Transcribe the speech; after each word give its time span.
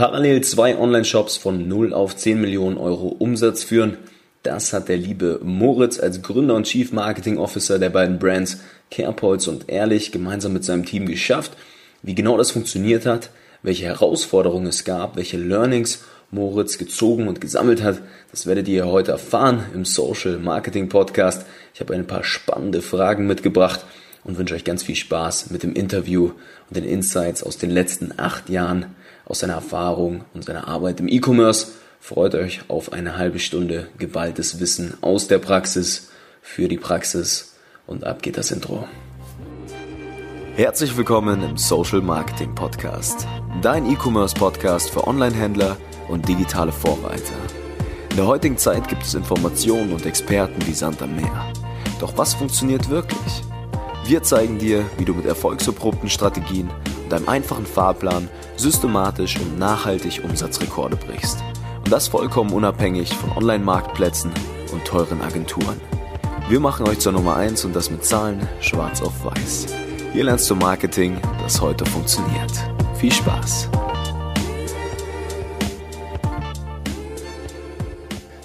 Parallel 0.00 0.40
zwei 0.40 0.78
Online-Shops 0.78 1.36
von 1.36 1.68
0 1.68 1.92
auf 1.92 2.16
10 2.16 2.40
Millionen 2.40 2.78
Euro 2.78 3.08
Umsatz 3.08 3.64
führen. 3.64 3.98
Das 4.42 4.72
hat 4.72 4.88
der 4.88 4.96
liebe 4.96 5.40
Moritz 5.42 6.00
als 6.00 6.22
Gründer 6.22 6.54
und 6.54 6.64
Chief 6.64 6.90
Marketing 6.90 7.36
Officer 7.36 7.78
der 7.78 7.90
beiden 7.90 8.18
Brands 8.18 8.62
Carepoints 8.90 9.46
und 9.46 9.68
Ehrlich 9.68 10.10
gemeinsam 10.10 10.54
mit 10.54 10.64
seinem 10.64 10.86
Team 10.86 11.04
geschafft. 11.04 11.52
Wie 12.00 12.14
genau 12.14 12.38
das 12.38 12.50
funktioniert 12.50 13.04
hat, 13.04 13.28
welche 13.62 13.84
Herausforderungen 13.84 14.68
es 14.68 14.84
gab, 14.84 15.16
welche 15.16 15.36
Learnings 15.36 16.02
Moritz 16.30 16.78
gezogen 16.78 17.28
und 17.28 17.42
gesammelt 17.42 17.82
hat, 17.82 18.00
das 18.30 18.46
werdet 18.46 18.68
ihr 18.68 18.86
heute 18.86 19.12
erfahren 19.12 19.66
im 19.74 19.84
Social 19.84 20.38
Marketing 20.38 20.88
Podcast. 20.88 21.44
Ich 21.74 21.80
habe 21.80 21.92
ein 21.92 22.06
paar 22.06 22.24
spannende 22.24 22.80
Fragen 22.80 23.26
mitgebracht 23.26 23.84
und 24.24 24.38
wünsche 24.38 24.54
euch 24.54 24.64
ganz 24.64 24.82
viel 24.82 24.96
Spaß 24.96 25.50
mit 25.50 25.62
dem 25.62 25.74
Interview 25.74 26.30
und 26.68 26.76
den 26.76 26.84
Insights 26.84 27.42
aus 27.42 27.58
den 27.58 27.68
letzten 27.68 28.18
acht 28.18 28.48
Jahren, 28.48 28.86
aus 29.30 29.38
seiner 29.38 29.54
Erfahrung 29.54 30.24
und 30.34 30.44
seiner 30.44 30.66
Arbeit 30.66 30.98
im 30.98 31.08
E-Commerce. 31.08 31.68
Freut 32.00 32.34
euch 32.34 32.62
auf 32.68 32.92
eine 32.92 33.16
halbe 33.16 33.38
Stunde 33.38 33.88
geballtes 33.96 34.58
Wissen 34.58 34.94
aus 35.02 35.28
der 35.28 35.38
Praxis 35.38 36.10
für 36.42 36.66
die 36.66 36.78
Praxis 36.78 37.54
und 37.86 38.04
ab 38.04 38.22
geht 38.22 38.36
das 38.36 38.50
Intro. 38.50 38.88
Herzlich 40.56 40.96
willkommen 40.96 41.42
im 41.44 41.56
Social 41.56 42.00
Marketing 42.00 42.54
Podcast, 42.56 43.26
dein 43.62 43.88
E-Commerce 43.88 44.34
Podcast 44.34 44.90
für 44.90 45.06
Online-Händler 45.06 45.76
und 46.08 46.28
digitale 46.28 46.72
Vorreiter. 46.72 47.34
In 48.10 48.16
der 48.16 48.26
heutigen 48.26 48.58
Zeit 48.58 48.88
gibt 48.88 49.04
es 49.04 49.14
Informationen 49.14 49.92
und 49.92 50.06
Experten 50.06 50.66
wie 50.66 50.74
Sand 50.74 51.00
am 51.02 51.14
Meer. 51.14 51.52
Doch 52.00 52.18
was 52.18 52.34
funktioniert 52.34 52.90
wirklich? 52.90 53.42
Wir 54.06 54.24
zeigen 54.24 54.58
dir, 54.58 54.84
wie 54.98 55.04
du 55.04 55.14
mit 55.14 55.26
erfolgserprobten 55.26 56.08
Strategien 56.08 56.68
einem 57.12 57.28
einfachen 57.28 57.66
Fahrplan 57.66 58.28
systematisch 58.56 59.38
und 59.38 59.58
nachhaltig 59.58 60.22
Umsatzrekorde 60.24 60.96
brichst. 60.96 61.42
Und 61.78 61.92
das 61.92 62.08
vollkommen 62.08 62.52
unabhängig 62.52 63.14
von 63.14 63.32
Online-Marktplätzen 63.32 64.32
und 64.72 64.84
teuren 64.84 65.20
Agenturen. 65.22 65.80
Wir 66.48 66.60
machen 66.60 66.88
euch 66.88 66.98
zur 66.98 67.12
Nummer 67.12 67.36
1 67.36 67.64
und 67.64 67.76
das 67.76 67.90
mit 67.90 68.04
Zahlen 68.04 68.48
schwarz 68.60 69.02
auf 69.02 69.24
weiß. 69.24 69.66
Hier 70.12 70.24
lernst 70.24 70.50
du 70.50 70.56
Marketing, 70.56 71.18
das 71.42 71.60
heute 71.60 71.86
funktioniert. 71.86 72.52
Viel 72.96 73.12
Spaß! 73.12 73.68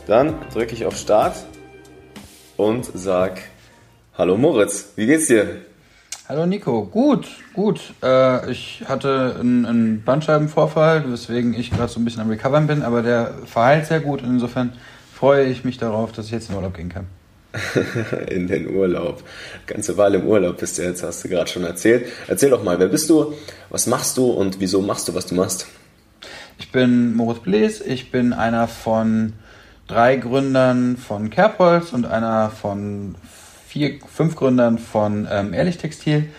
Dann 0.07 0.35
drücke 0.53 0.75
ich 0.75 0.85
auf 0.85 0.95
Start 0.95 1.35
und 2.57 2.85
sag 2.93 3.41
Hallo 4.17 4.37
Moritz, 4.37 4.93
wie 4.95 5.07
geht's 5.07 5.27
dir? 5.27 5.65
Hallo 6.27 6.47
Nico, 6.47 6.85
gut, 6.85 7.27
gut. 7.53 7.93
Äh, 8.01 8.49
ich 8.51 8.83
hatte 8.87 9.35
einen, 9.39 9.63
einen 9.67 10.03
Bandscheibenvorfall, 10.03 11.11
weswegen 11.11 11.53
ich 11.53 11.69
gerade 11.69 11.87
so 11.87 11.99
ein 11.99 12.03
bisschen 12.03 12.23
am 12.23 12.31
Recovern 12.31 12.65
bin, 12.65 12.81
aber 12.81 13.03
der 13.03 13.35
verheilt 13.45 13.85
sehr 13.85 13.99
gut. 13.99 14.23
Insofern 14.23 14.73
freue 15.13 15.45
ich 15.45 15.63
mich 15.63 15.77
darauf, 15.77 16.13
dass 16.13 16.25
ich 16.25 16.31
jetzt 16.31 16.49
in 16.49 16.55
den 16.55 16.57
Urlaub 16.57 16.73
gehen 16.73 16.89
kann. 16.89 17.05
in 18.27 18.47
den 18.47 18.75
Urlaub. 18.75 19.21
Ganze 19.67 19.97
Weile 19.97 20.17
im 20.17 20.25
Urlaub 20.25 20.57
bist 20.57 20.79
du 20.79 20.81
jetzt, 20.81 21.03
hast 21.03 21.23
du 21.23 21.29
gerade 21.29 21.47
schon 21.47 21.63
erzählt. 21.63 22.07
Erzähl 22.27 22.49
doch 22.49 22.63
mal, 22.63 22.79
wer 22.79 22.87
bist 22.87 23.07
du, 23.11 23.33
was 23.69 23.85
machst 23.85 24.17
du 24.17 24.31
und 24.31 24.59
wieso 24.59 24.81
machst 24.81 25.07
du, 25.07 25.13
was 25.13 25.27
du 25.27 25.35
machst? 25.35 25.67
Ich 26.57 26.71
bin 26.71 27.15
Moritz 27.15 27.41
Blees, 27.41 27.81
ich 27.81 28.09
bin 28.09 28.33
einer 28.33 28.67
von 28.67 29.33
drei 29.87 30.15
Gründern 30.15 30.97
von 30.97 31.29
Kerbholz 31.29 31.93
und 31.93 32.07
einer 32.07 32.49
von 32.49 33.13
vier, 33.75 33.99
fünf 34.09 34.37
Gründern 34.37 34.77
von 34.77 35.27
ähm, 35.29 35.53
Ehrlich 35.53 35.77
Textil. 35.77 36.29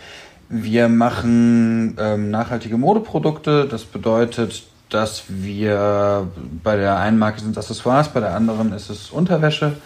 Wir 0.48 0.88
machen 0.88 1.94
ähm, 2.00 2.30
nachhaltige 2.30 2.78
Modeprodukte. 2.78 3.68
Das 3.70 3.84
bedeutet, 3.84 4.62
dass 4.88 5.24
wir 5.28 6.28
bei 6.64 6.76
der 6.76 6.96
einen 6.96 7.18
Marke 7.18 7.42
sind 7.42 7.58
Accessoires, 7.58 8.08
bei 8.08 8.20
der 8.20 8.34
anderen 8.34 8.72
ist 8.72 8.88
es 8.88 9.10
Unterwäsche, 9.10 9.76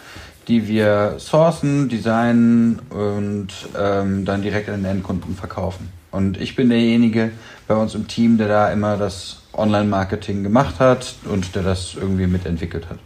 die 0.47 0.69
wir 0.69 1.15
sourcen, 1.17 1.89
designen 1.89 2.79
und 2.89 3.49
ähm, 3.77 4.23
dann 4.23 4.41
direkt 4.41 4.69
an 4.69 4.83
den 4.83 4.85
Endkunden 4.85 5.35
verkaufen. 5.35 5.91
Und 6.09 6.39
ich 6.39 6.55
bin 6.55 6.69
derjenige 6.69 7.31
bei 7.67 7.75
uns 7.75 7.95
im 7.95 8.07
Team, 8.07 8.37
der 8.37 8.47
da 8.47 8.71
immer 8.71 8.95
das 8.95 9.41
Online-Marketing 9.51 10.41
gemacht 10.43 10.79
hat 10.79 11.15
und 11.25 11.53
der 11.53 11.63
das 11.63 11.95
irgendwie 11.95 12.27
mitentwickelt 12.27 12.89
hat. 12.89 12.99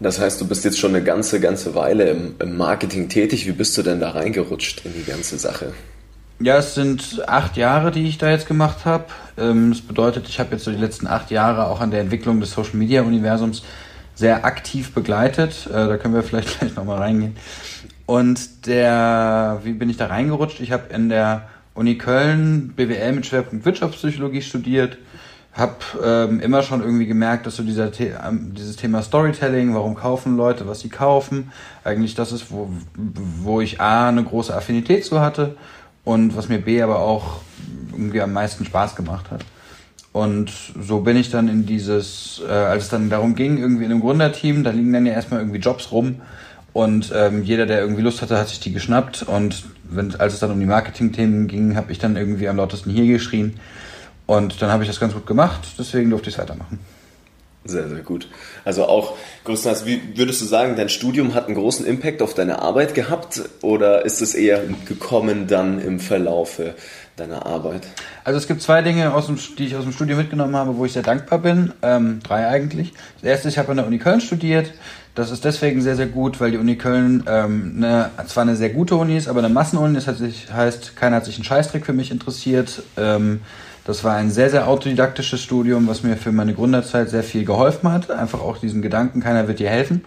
Das 0.00 0.18
heißt, 0.18 0.40
du 0.40 0.48
bist 0.48 0.64
jetzt 0.64 0.78
schon 0.78 0.94
eine 0.94 1.04
ganze, 1.04 1.40
ganze 1.40 1.74
Weile 1.74 2.08
im, 2.08 2.34
im, 2.38 2.56
Marketing 2.56 3.10
tätig. 3.10 3.46
Wie 3.46 3.52
bist 3.52 3.76
du 3.76 3.82
denn 3.82 4.00
da 4.00 4.10
reingerutscht 4.10 4.86
in 4.86 4.94
die 4.94 5.04
ganze 5.04 5.38
Sache? 5.38 5.74
Ja, 6.40 6.56
es 6.56 6.74
sind 6.74 7.22
acht 7.26 7.58
Jahre, 7.58 7.90
die 7.90 8.08
ich 8.08 8.16
da 8.16 8.30
jetzt 8.30 8.48
gemacht 8.48 8.86
habe. 8.86 9.04
Ähm, 9.36 9.70
das 9.70 9.82
bedeutet, 9.82 10.26
ich 10.26 10.40
habe 10.40 10.52
jetzt 10.52 10.64
so 10.64 10.70
die 10.70 10.78
letzten 10.78 11.06
acht 11.06 11.30
Jahre 11.30 11.66
auch 11.66 11.80
an 11.80 11.90
der 11.90 12.00
Entwicklung 12.00 12.40
des 12.40 12.52
Social 12.52 12.76
Media 12.76 13.02
Universums 13.02 13.62
sehr 14.14 14.46
aktiv 14.46 14.94
begleitet. 14.94 15.66
Äh, 15.66 15.72
da 15.72 15.98
können 15.98 16.14
wir 16.14 16.22
vielleicht 16.22 16.58
gleich 16.58 16.74
nochmal 16.74 16.98
reingehen. 16.98 17.36
Und 18.06 18.66
der, 18.66 19.60
wie 19.64 19.74
bin 19.74 19.90
ich 19.90 19.98
da 19.98 20.06
reingerutscht? 20.06 20.60
Ich 20.60 20.72
habe 20.72 20.92
in 20.94 21.10
der 21.10 21.48
Uni 21.74 21.98
Köln 21.98 22.72
BWL 22.74 23.12
mit 23.12 23.26
Schwerpunkt 23.26 23.66
Wirtschaftspsychologie 23.66 24.42
studiert 24.42 24.96
habe 25.52 25.74
ähm, 26.04 26.40
immer 26.40 26.62
schon 26.62 26.80
irgendwie 26.80 27.06
gemerkt, 27.06 27.46
dass 27.46 27.56
so 27.56 27.62
dieser 27.62 27.92
The 27.92 28.12
ähm, 28.24 28.54
dieses 28.54 28.76
Thema 28.76 29.02
Storytelling, 29.02 29.74
warum 29.74 29.94
kaufen 29.96 30.36
Leute, 30.36 30.66
was 30.66 30.80
sie 30.80 30.88
kaufen, 30.88 31.50
eigentlich 31.82 32.14
das 32.14 32.32
ist, 32.32 32.50
wo, 32.50 32.70
wo 32.94 33.60
ich 33.60 33.80
A, 33.80 34.08
eine 34.08 34.22
große 34.22 34.54
Affinität 34.54 35.04
zu 35.04 35.20
hatte 35.20 35.56
und 36.04 36.36
was 36.36 36.48
mir 36.48 36.58
B 36.58 36.80
aber 36.80 37.00
auch 37.00 37.40
irgendwie 37.92 38.20
am 38.20 38.32
meisten 38.32 38.64
Spaß 38.64 38.94
gemacht 38.94 39.30
hat. 39.30 39.44
Und 40.12 40.50
so 40.80 41.00
bin 41.00 41.16
ich 41.16 41.30
dann 41.30 41.48
in 41.48 41.66
dieses, 41.66 42.42
äh, 42.48 42.50
als 42.50 42.84
es 42.84 42.88
dann 42.88 43.10
darum 43.10 43.34
ging, 43.34 43.58
irgendwie 43.58 43.84
in 43.84 43.90
einem 43.90 44.00
Gründerteam, 44.00 44.64
da 44.64 44.70
liegen 44.70 44.92
dann 44.92 45.06
ja 45.06 45.12
erstmal 45.12 45.40
irgendwie 45.40 45.60
Jobs 45.60 45.90
rum 45.90 46.16
und 46.72 47.12
ähm, 47.14 47.42
jeder, 47.42 47.66
der 47.66 47.80
irgendwie 47.80 48.02
Lust 48.02 48.22
hatte, 48.22 48.38
hat 48.38 48.48
sich 48.48 48.60
die 48.60 48.72
geschnappt 48.72 49.24
und 49.24 49.64
wenn, 49.88 50.14
als 50.20 50.34
es 50.34 50.40
dann 50.40 50.52
um 50.52 50.60
die 50.60 50.66
Marketing-Themen 50.66 51.48
ging, 51.48 51.74
habe 51.74 51.90
ich 51.90 51.98
dann 51.98 52.16
irgendwie 52.16 52.48
am 52.48 52.56
lautesten 52.56 52.90
hier 52.90 53.06
geschrien 53.06 53.54
und 54.30 54.62
dann 54.62 54.70
habe 54.70 54.84
ich 54.84 54.88
das 54.88 55.00
ganz 55.00 55.12
gut 55.12 55.26
gemacht, 55.26 55.60
deswegen 55.76 56.08
durfte 56.08 56.28
ich 56.28 56.36
es 56.36 56.40
weitermachen. 56.40 56.78
Sehr, 57.64 57.88
sehr 57.88 57.98
gut. 57.98 58.28
Also 58.64 58.84
auch 58.84 59.16
größtenteils, 59.44 59.86
wie 59.86 60.00
würdest 60.14 60.40
du 60.40 60.44
sagen, 60.44 60.76
dein 60.76 60.88
Studium 60.88 61.34
hat 61.34 61.46
einen 61.46 61.56
großen 61.56 61.84
Impact 61.84 62.22
auf 62.22 62.32
deine 62.32 62.62
Arbeit 62.62 62.94
gehabt 62.94 63.42
oder 63.60 64.04
ist 64.04 64.22
es 64.22 64.34
eher 64.34 64.62
gekommen 64.86 65.48
dann 65.48 65.80
im 65.80 65.98
Verlaufe 65.98 66.76
deiner 67.16 67.44
Arbeit? 67.44 67.88
Also 68.22 68.38
es 68.38 68.46
gibt 68.46 68.62
zwei 68.62 68.82
Dinge, 68.82 69.12
aus 69.12 69.26
dem, 69.26 69.36
die 69.58 69.66
ich 69.66 69.74
aus 69.74 69.82
dem 69.82 69.92
Studium 69.92 70.20
mitgenommen 70.20 70.54
habe, 70.54 70.76
wo 70.76 70.84
ich 70.84 70.92
sehr 70.92 71.02
dankbar 71.02 71.40
bin. 71.40 71.72
Ähm, 71.82 72.20
drei 72.22 72.46
eigentlich. 72.46 72.92
Das 73.20 73.24
erste, 73.24 73.48
ich 73.48 73.58
habe 73.58 73.72
an 73.72 73.78
der 73.78 73.86
Uni 73.88 73.98
Köln 73.98 74.20
studiert. 74.20 74.72
Das 75.16 75.32
ist 75.32 75.44
deswegen 75.44 75.82
sehr, 75.82 75.96
sehr 75.96 76.06
gut, 76.06 76.40
weil 76.40 76.52
die 76.52 76.58
Uni 76.58 76.76
Köln 76.76 77.24
ähm, 77.26 77.74
eine, 77.78 78.10
zwar 78.28 78.42
eine 78.42 78.54
sehr 78.54 78.70
gute 78.70 78.94
Uni 78.94 79.16
ist, 79.16 79.26
aber 79.26 79.40
eine 79.40 79.48
Massenuni. 79.48 79.96
Das 79.96 80.06
heißt, 80.06 80.94
keiner 80.94 81.16
hat 81.16 81.24
sich 81.24 81.34
einen 81.34 81.44
Scheißtrick 81.44 81.84
für 81.84 81.92
mich 81.92 82.12
interessiert. 82.12 82.84
Ähm, 82.96 83.40
das 83.84 84.04
war 84.04 84.16
ein 84.16 84.30
sehr, 84.30 84.50
sehr 84.50 84.68
autodidaktisches 84.68 85.40
Studium, 85.40 85.88
was 85.88 86.02
mir 86.02 86.16
für 86.16 86.32
meine 86.32 86.54
Gründerzeit 86.54 87.08
sehr 87.08 87.22
viel 87.22 87.44
geholfen 87.44 87.90
hat. 87.90 88.10
Einfach 88.10 88.40
auch 88.40 88.58
diesen 88.58 88.82
Gedanken, 88.82 89.20
keiner 89.20 89.48
wird 89.48 89.58
dir 89.58 89.70
helfen. 89.70 90.04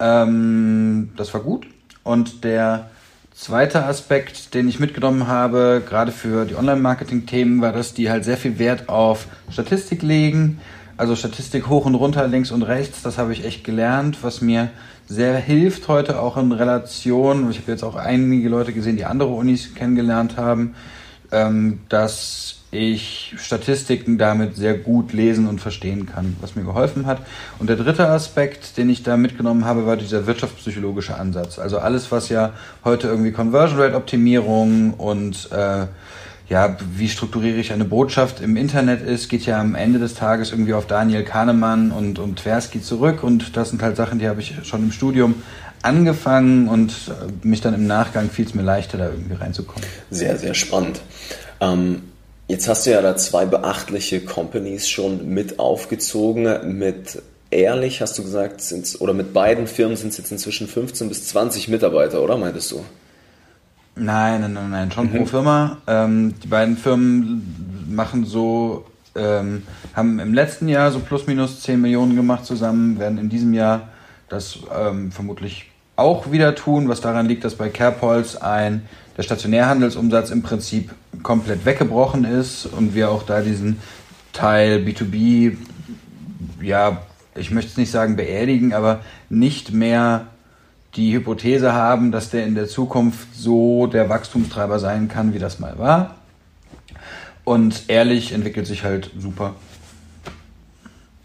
Ähm, 0.00 1.10
das 1.16 1.34
war 1.34 1.42
gut. 1.42 1.66
Und 2.02 2.44
der 2.44 2.88
zweite 3.34 3.84
Aspekt, 3.84 4.54
den 4.54 4.68
ich 4.68 4.80
mitgenommen 4.80 5.28
habe, 5.28 5.82
gerade 5.86 6.12
für 6.12 6.44
die 6.44 6.56
Online-Marketing-Themen, 6.56 7.60
war, 7.60 7.72
dass 7.72 7.94
die 7.94 8.10
halt 8.10 8.24
sehr 8.24 8.36
viel 8.36 8.58
Wert 8.58 8.88
auf 8.88 9.26
Statistik 9.50 10.02
legen. 10.02 10.58
Also 10.96 11.14
Statistik 11.14 11.68
hoch 11.68 11.86
und 11.86 11.94
runter, 11.94 12.26
links 12.26 12.50
und 12.50 12.62
rechts, 12.62 13.02
das 13.02 13.18
habe 13.18 13.32
ich 13.32 13.44
echt 13.44 13.62
gelernt, 13.62 14.18
was 14.22 14.40
mir 14.40 14.70
sehr 15.06 15.36
hilft 15.36 15.86
heute 15.86 16.20
auch 16.20 16.36
in 16.36 16.50
Relation. 16.50 17.48
Ich 17.50 17.58
habe 17.60 17.70
jetzt 17.70 17.84
auch 17.84 17.94
einige 17.94 18.48
Leute 18.48 18.72
gesehen, 18.72 18.96
die 18.96 19.04
andere 19.04 19.28
Unis 19.28 19.74
kennengelernt 19.76 20.36
haben, 20.36 20.74
ähm, 21.30 21.80
dass 21.88 22.57
ich 22.70 23.34
Statistiken 23.38 24.18
damit 24.18 24.56
sehr 24.56 24.74
gut 24.74 25.12
lesen 25.12 25.48
und 25.48 25.60
verstehen 25.60 26.06
kann, 26.06 26.36
was 26.40 26.54
mir 26.54 26.64
geholfen 26.64 27.06
hat. 27.06 27.20
Und 27.58 27.68
der 27.70 27.76
dritte 27.76 28.08
Aspekt, 28.08 28.76
den 28.76 28.90
ich 28.90 29.02
da 29.02 29.16
mitgenommen 29.16 29.64
habe, 29.64 29.86
war 29.86 29.96
dieser 29.96 30.26
wirtschaftspsychologische 30.26 31.16
Ansatz. 31.16 31.58
Also 31.58 31.78
alles, 31.78 32.12
was 32.12 32.28
ja 32.28 32.52
heute 32.84 33.08
irgendwie 33.08 33.32
Conversion 33.32 33.80
Rate 33.80 33.96
Optimierung 33.96 34.94
und 34.94 35.50
äh, 35.50 35.86
ja, 36.50 36.76
wie 36.94 37.08
strukturiere 37.08 37.58
ich 37.58 37.72
eine 37.72 37.84
Botschaft 37.84 38.40
im 38.40 38.56
Internet 38.56 39.02
ist, 39.02 39.28
geht 39.28 39.44
ja 39.44 39.60
am 39.60 39.74
Ende 39.74 39.98
des 39.98 40.14
Tages 40.14 40.50
irgendwie 40.50 40.72
auf 40.72 40.86
Daniel 40.86 41.22
Kahnemann 41.22 41.90
und, 41.90 42.18
und 42.18 42.36
Tversky 42.36 42.82
zurück. 42.82 43.22
Und 43.22 43.56
das 43.56 43.70
sind 43.70 43.82
halt 43.82 43.96
Sachen, 43.96 44.18
die 44.18 44.28
habe 44.28 44.40
ich 44.40 44.54
schon 44.64 44.84
im 44.84 44.92
Studium 44.92 45.36
angefangen 45.82 46.68
und 46.68 46.92
äh, 47.08 47.46
mich 47.46 47.60
dann 47.60 47.74
im 47.74 47.86
Nachgang 47.86 48.28
fiel 48.30 48.46
es 48.46 48.54
mir 48.54 48.62
leichter, 48.62 48.98
da 48.98 49.06
irgendwie 49.06 49.34
reinzukommen. 49.34 49.86
Sehr, 50.10 50.36
sehr 50.36 50.54
spannend. 50.54 51.00
Ähm 51.60 52.02
Jetzt 52.48 52.66
hast 52.66 52.86
du 52.86 52.90
ja 52.90 53.02
da 53.02 53.16
zwei 53.16 53.44
beachtliche 53.44 54.20
Companies 54.22 54.88
schon 54.88 55.28
mit 55.28 55.58
aufgezogen. 55.58 56.78
Mit 56.78 57.22
Ehrlich 57.50 58.02
hast 58.02 58.18
du 58.18 58.22
gesagt, 58.22 58.60
sind's, 58.60 59.00
oder 59.00 59.14
mit 59.14 59.32
beiden 59.32 59.66
Firmen 59.66 59.96
sind 59.96 60.10
es 60.10 60.18
jetzt 60.18 60.30
inzwischen 60.30 60.66
15 60.68 61.08
bis 61.08 61.28
20 61.28 61.68
Mitarbeiter, 61.68 62.22
oder 62.22 62.36
meintest 62.36 62.72
du? 62.72 62.84
Nein, 63.96 64.42
nein, 64.42 64.52
nein, 64.52 64.70
nein, 64.70 64.92
schon 64.92 65.10
mhm. 65.10 65.16
pro 65.16 65.24
Firma. 65.24 65.78
Ähm, 65.86 66.34
die 66.42 66.46
beiden 66.46 66.76
Firmen 66.76 67.86
machen 67.88 68.26
so 68.26 68.84
ähm, 69.14 69.62
haben 69.94 70.18
im 70.18 70.34
letzten 70.34 70.68
Jahr 70.68 70.90
so 70.90 71.00
plus 71.00 71.26
minus 71.26 71.62
10 71.62 71.80
Millionen 71.80 72.16
gemacht 72.16 72.44
zusammen, 72.44 72.98
werden 72.98 73.18
in 73.18 73.30
diesem 73.30 73.54
Jahr 73.54 73.88
das 74.28 74.58
ähm, 74.78 75.10
vermutlich 75.10 75.70
auch 75.96 76.30
wieder 76.30 76.54
tun, 76.54 76.88
was 76.88 77.00
daran 77.00 77.26
liegt, 77.26 77.44
dass 77.44 77.56
bei 77.56 77.70
CarePols 77.70 78.40
ein 78.40 78.86
der 79.18 79.24
Stationärhandelsumsatz 79.24 80.30
im 80.30 80.42
Prinzip 80.42 80.94
komplett 81.24 81.66
weggebrochen 81.66 82.24
ist 82.24 82.66
und 82.66 82.94
wir 82.94 83.10
auch 83.10 83.24
da 83.24 83.40
diesen 83.40 83.78
Teil 84.32 84.78
B2B, 84.78 85.56
ja, 86.62 87.02
ich 87.34 87.50
möchte 87.50 87.72
es 87.72 87.76
nicht 87.76 87.90
sagen 87.90 88.14
beerdigen, 88.14 88.72
aber 88.72 89.00
nicht 89.28 89.72
mehr 89.72 90.28
die 90.94 91.12
Hypothese 91.12 91.72
haben, 91.72 92.12
dass 92.12 92.30
der 92.30 92.46
in 92.46 92.54
der 92.54 92.68
Zukunft 92.68 93.34
so 93.34 93.88
der 93.88 94.08
Wachstumstreiber 94.08 94.78
sein 94.78 95.08
kann, 95.08 95.34
wie 95.34 95.40
das 95.40 95.58
mal 95.58 95.78
war. 95.78 96.14
Und 97.42 97.84
ehrlich 97.88 98.32
entwickelt 98.32 98.68
sich 98.68 98.84
halt 98.84 99.10
super. 99.18 99.56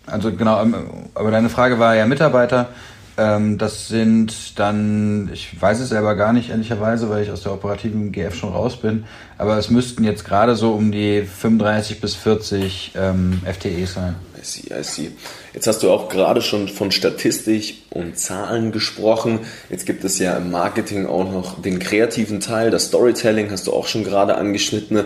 Also 0.08 0.32
genau, 0.32 0.62
ähm, 0.62 0.76
aber 1.14 1.30
deine 1.30 1.50
Frage 1.50 1.78
war 1.78 1.96
ja 1.96 2.08
Mitarbeiter. 2.08 2.70
Ähm, 3.16 3.58
das 3.58 3.88
sind 3.88 4.58
dann, 4.58 5.30
ich 5.32 5.62
weiß 5.62 5.80
es 5.80 5.90
selber 5.90 6.16
gar 6.16 6.34
nicht, 6.34 6.50
ehrlicherweise, 6.50 7.10
weil 7.10 7.24
ich 7.24 7.32
aus 7.32 7.44
der 7.44 7.54
operativen 7.54 8.12
GF 8.12 8.34
schon 8.34 8.52
raus 8.52 8.78
bin, 8.78 9.06
aber 9.38 9.58
es 9.58 9.70
müssten 9.70 10.04
jetzt 10.04 10.26
gerade 10.26 10.56
so 10.56 10.74
um 10.74 10.92
die 10.92 11.22
35 11.22 12.02
bis 12.02 12.16
40 12.16 12.94
ähm, 12.96 13.42
FTEs 13.46 13.94
sein. 13.94 14.16
I 14.36 14.46
see, 14.46 14.74
I 14.74 14.84
see. 14.84 15.12
Jetzt 15.54 15.68
hast 15.68 15.84
du 15.84 15.92
auch 15.92 16.10
gerade 16.10 16.42
schon 16.42 16.68
von 16.68 16.92
Statistik 16.92 17.84
und 17.92 18.18
Zahlen 18.18 18.72
gesprochen. 18.72 19.40
Jetzt 19.70 19.86
gibt 19.86 20.04
es 20.04 20.18
ja 20.18 20.36
im 20.36 20.50
Marketing 20.50 21.06
auch 21.06 21.32
noch 21.32 21.62
den 21.62 21.78
kreativen 21.80 22.40
Teil, 22.40 22.72
das 22.72 22.86
Storytelling 22.86 23.52
hast 23.52 23.68
du 23.68 23.74
auch 23.74 23.88
schon 23.88 24.04
gerade 24.04 24.36
angeschnitten. 24.36 25.04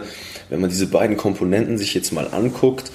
Wenn 0.50 0.62
man 0.62 0.70
diese 0.70 0.88
beiden 0.88 1.18
Komponenten 1.18 1.78
sich 1.78 1.94
jetzt 1.94 2.14
mal 2.14 2.30
anguckt, 2.32 2.90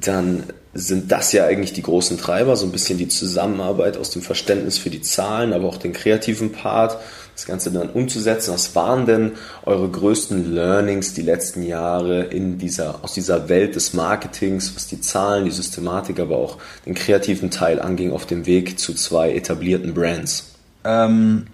dann 0.00 0.44
sind 0.74 1.12
das 1.12 1.32
ja 1.32 1.46
eigentlich 1.46 1.72
die 1.72 1.82
großen 1.82 2.18
Treiber, 2.18 2.56
so 2.56 2.66
ein 2.66 2.72
bisschen 2.72 2.98
die 2.98 3.08
Zusammenarbeit 3.08 3.96
aus 3.96 4.10
dem 4.10 4.22
Verständnis 4.22 4.76
für 4.76 4.90
die 4.90 5.00
Zahlen, 5.00 5.52
aber 5.52 5.68
auch 5.68 5.76
den 5.76 5.92
kreativen 5.92 6.50
Part, 6.52 6.98
das 7.34 7.46
Ganze 7.46 7.70
dann 7.70 7.90
umzusetzen. 7.90 8.52
Was 8.52 8.74
waren 8.74 9.06
denn 9.06 9.32
eure 9.64 9.88
größten 9.88 10.52
Learnings 10.54 11.14
die 11.14 11.22
letzten 11.22 11.62
Jahre 11.62 12.24
in 12.24 12.58
dieser, 12.58 13.04
aus 13.04 13.14
dieser 13.14 13.48
Welt 13.48 13.76
des 13.76 13.94
Marketings, 13.94 14.74
was 14.74 14.88
die 14.88 15.00
Zahlen, 15.00 15.44
die 15.44 15.50
Systematik, 15.50 16.18
aber 16.18 16.36
auch 16.36 16.58
den 16.86 16.94
kreativen 16.94 17.50
Teil 17.50 17.80
anging 17.80 18.12
auf 18.12 18.26
dem 18.26 18.46
Weg 18.46 18.78
zu 18.78 18.94
zwei 18.94 19.32
etablierten 19.32 19.94
Brands? 19.94 20.54
Ähm, 20.84 21.46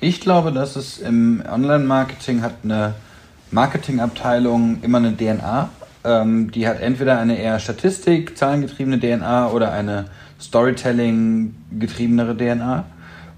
ich 0.00 0.20
glaube, 0.20 0.52
dass 0.52 0.76
es 0.76 0.98
im 0.98 1.42
Online-Marketing 1.50 2.42
hat 2.42 2.54
eine 2.62 2.94
Marketingabteilung 3.50 4.82
immer 4.82 4.98
eine 4.98 5.16
DNA 5.16 5.70
ähm, 6.08 6.50
die 6.50 6.66
hat 6.66 6.80
entweder 6.80 7.18
eine 7.18 7.38
eher 7.38 7.58
Statistik, 7.60 8.38
zahlengetriebene 8.38 8.98
DNA 8.98 9.50
oder 9.50 9.72
eine 9.72 10.06
Storytelling-getriebenere 10.40 12.34
DNA. 12.36 12.86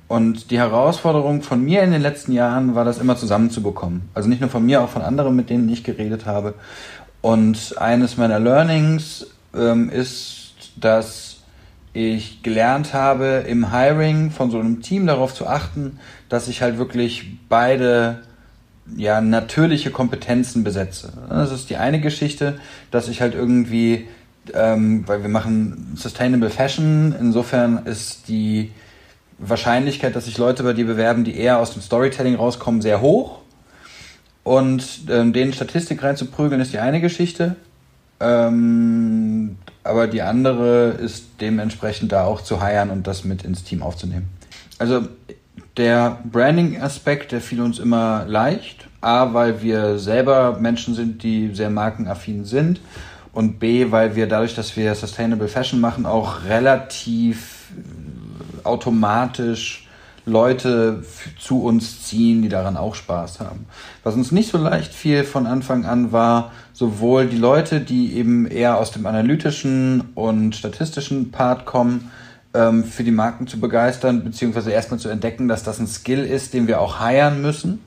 Und 0.06 0.50
die 0.50 0.58
Herausforderung 0.58 1.42
von 1.42 1.64
mir 1.64 1.82
in 1.82 1.90
den 1.90 2.02
letzten 2.02 2.32
Jahren 2.32 2.74
war, 2.74 2.84
das 2.84 2.98
immer 2.98 3.16
zusammenzubekommen. 3.16 4.02
Also 4.14 4.28
nicht 4.28 4.40
nur 4.40 4.50
von 4.50 4.64
mir, 4.64 4.82
auch 4.82 4.88
von 4.88 5.02
anderen, 5.02 5.34
mit 5.34 5.50
denen 5.50 5.68
ich 5.68 5.84
geredet 5.84 6.26
habe. 6.26 6.54
Und 7.20 7.76
eines 7.78 8.16
meiner 8.16 8.38
Learnings 8.38 9.26
ähm, 9.54 9.90
ist, 9.90 10.54
dass 10.76 11.38
ich 11.92 12.42
gelernt 12.42 12.94
habe, 12.94 13.44
im 13.48 13.72
Hiring 13.72 14.30
von 14.30 14.50
so 14.50 14.60
einem 14.60 14.80
Team 14.80 15.06
darauf 15.06 15.34
zu 15.34 15.46
achten, 15.46 15.98
dass 16.28 16.46
ich 16.46 16.62
halt 16.62 16.78
wirklich 16.78 17.38
beide 17.48 18.22
ja, 18.96 19.20
natürliche 19.20 19.90
Kompetenzen 19.90 20.64
besetze. 20.64 21.12
Das 21.28 21.52
ist 21.52 21.70
die 21.70 21.76
eine 21.76 22.00
Geschichte, 22.00 22.58
dass 22.90 23.08
ich 23.08 23.20
halt 23.20 23.34
irgendwie, 23.34 24.08
ähm, 24.54 25.04
weil 25.06 25.22
wir 25.22 25.28
machen 25.28 25.92
Sustainable 25.96 26.50
Fashion, 26.50 27.14
insofern 27.18 27.86
ist 27.86 28.28
die 28.28 28.72
Wahrscheinlichkeit, 29.38 30.14
dass 30.14 30.26
sich 30.26 30.38
Leute 30.38 30.62
bei 30.62 30.72
dir 30.72 30.86
bewerben, 30.86 31.24
die 31.24 31.36
eher 31.36 31.58
aus 31.58 31.72
dem 31.72 31.82
Storytelling 31.82 32.34
rauskommen, 32.34 32.82
sehr 32.82 33.00
hoch. 33.00 33.38
Und 34.42 35.02
ähm, 35.08 35.32
denen 35.32 35.52
Statistik 35.52 36.02
reinzuprügeln, 36.02 36.60
ist 36.60 36.72
die 36.72 36.78
eine 36.78 37.00
Geschichte. 37.00 37.56
Ähm, 38.20 39.56
aber 39.82 40.06
die 40.06 40.22
andere 40.22 40.90
ist 40.90 41.26
dementsprechend 41.40 42.12
da 42.12 42.24
auch 42.24 42.42
zu 42.42 42.60
heiern 42.60 42.90
und 42.90 43.06
das 43.06 43.24
mit 43.24 43.44
ins 43.44 43.64
Team 43.64 43.82
aufzunehmen. 43.82 44.28
Also 44.78 45.08
der 45.76 46.18
Branding-Aspekt, 46.30 47.32
der 47.32 47.40
fiel 47.40 47.60
uns 47.60 47.78
immer 47.78 48.24
leicht. 48.26 48.88
A, 49.00 49.32
weil 49.32 49.62
wir 49.62 49.98
selber 49.98 50.58
Menschen 50.60 50.94
sind, 50.94 51.22
die 51.22 51.54
sehr 51.54 51.70
markenaffin 51.70 52.44
sind. 52.44 52.80
Und 53.32 53.58
B, 53.58 53.90
weil 53.90 54.16
wir 54.16 54.26
dadurch, 54.26 54.54
dass 54.54 54.76
wir 54.76 54.94
Sustainable 54.94 55.48
Fashion 55.48 55.80
machen, 55.80 56.04
auch 56.04 56.44
relativ 56.44 57.70
automatisch 58.64 59.86
Leute 60.26 61.02
zu 61.38 61.62
uns 61.62 62.04
ziehen, 62.04 62.42
die 62.42 62.48
daran 62.48 62.76
auch 62.76 62.94
Spaß 62.94 63.40
haben. 63.40 63.66
Was 64.02 64.14
uns 64.14 64.32
nicht 64.32 64.50
so 64.50 64.58
leicht 64.58 64.92
fiel 64.92 65.24
von 65.24 65.46
Anfang 65.46 65.86
an 65.86 66.12
war, 66.12 66.52
sowohl 66.72 67.26
die 67.26 67.38
Leute, 67.38 67.80
die 67.80 68.14
eben 68.14 68.46
eher 68.46 68.76
aus 68.78 68.90
dem 68.90 69.06
analytischen 69.06 70.10
und 70.14 70.54
statistischen 70.54 71.30
Part 71.30 71.64
kommen, 71.64 72.10
ähm, 72.54 72.84
für 72.84 73.04
die 73.04 73.10
Marken 73.10 73.46
zu 73.46 73.60
begeistern, 73.60 74.24
beziehungsweise 74.24 74.70
erstmal 74.72 75.00
zu 75.00 75.08
entdecken, 75.08 75.48
dass 75.48 75.62
das 75.62 75.78
ein 75.78 75.86
Skill 75.86 76.24
ist, 76.24 76.54
den 76.54 76.66
wir 76.66 76.80
auch 76.80 77.00
heiern 77.00 77.40
müssen. 77.42 77.80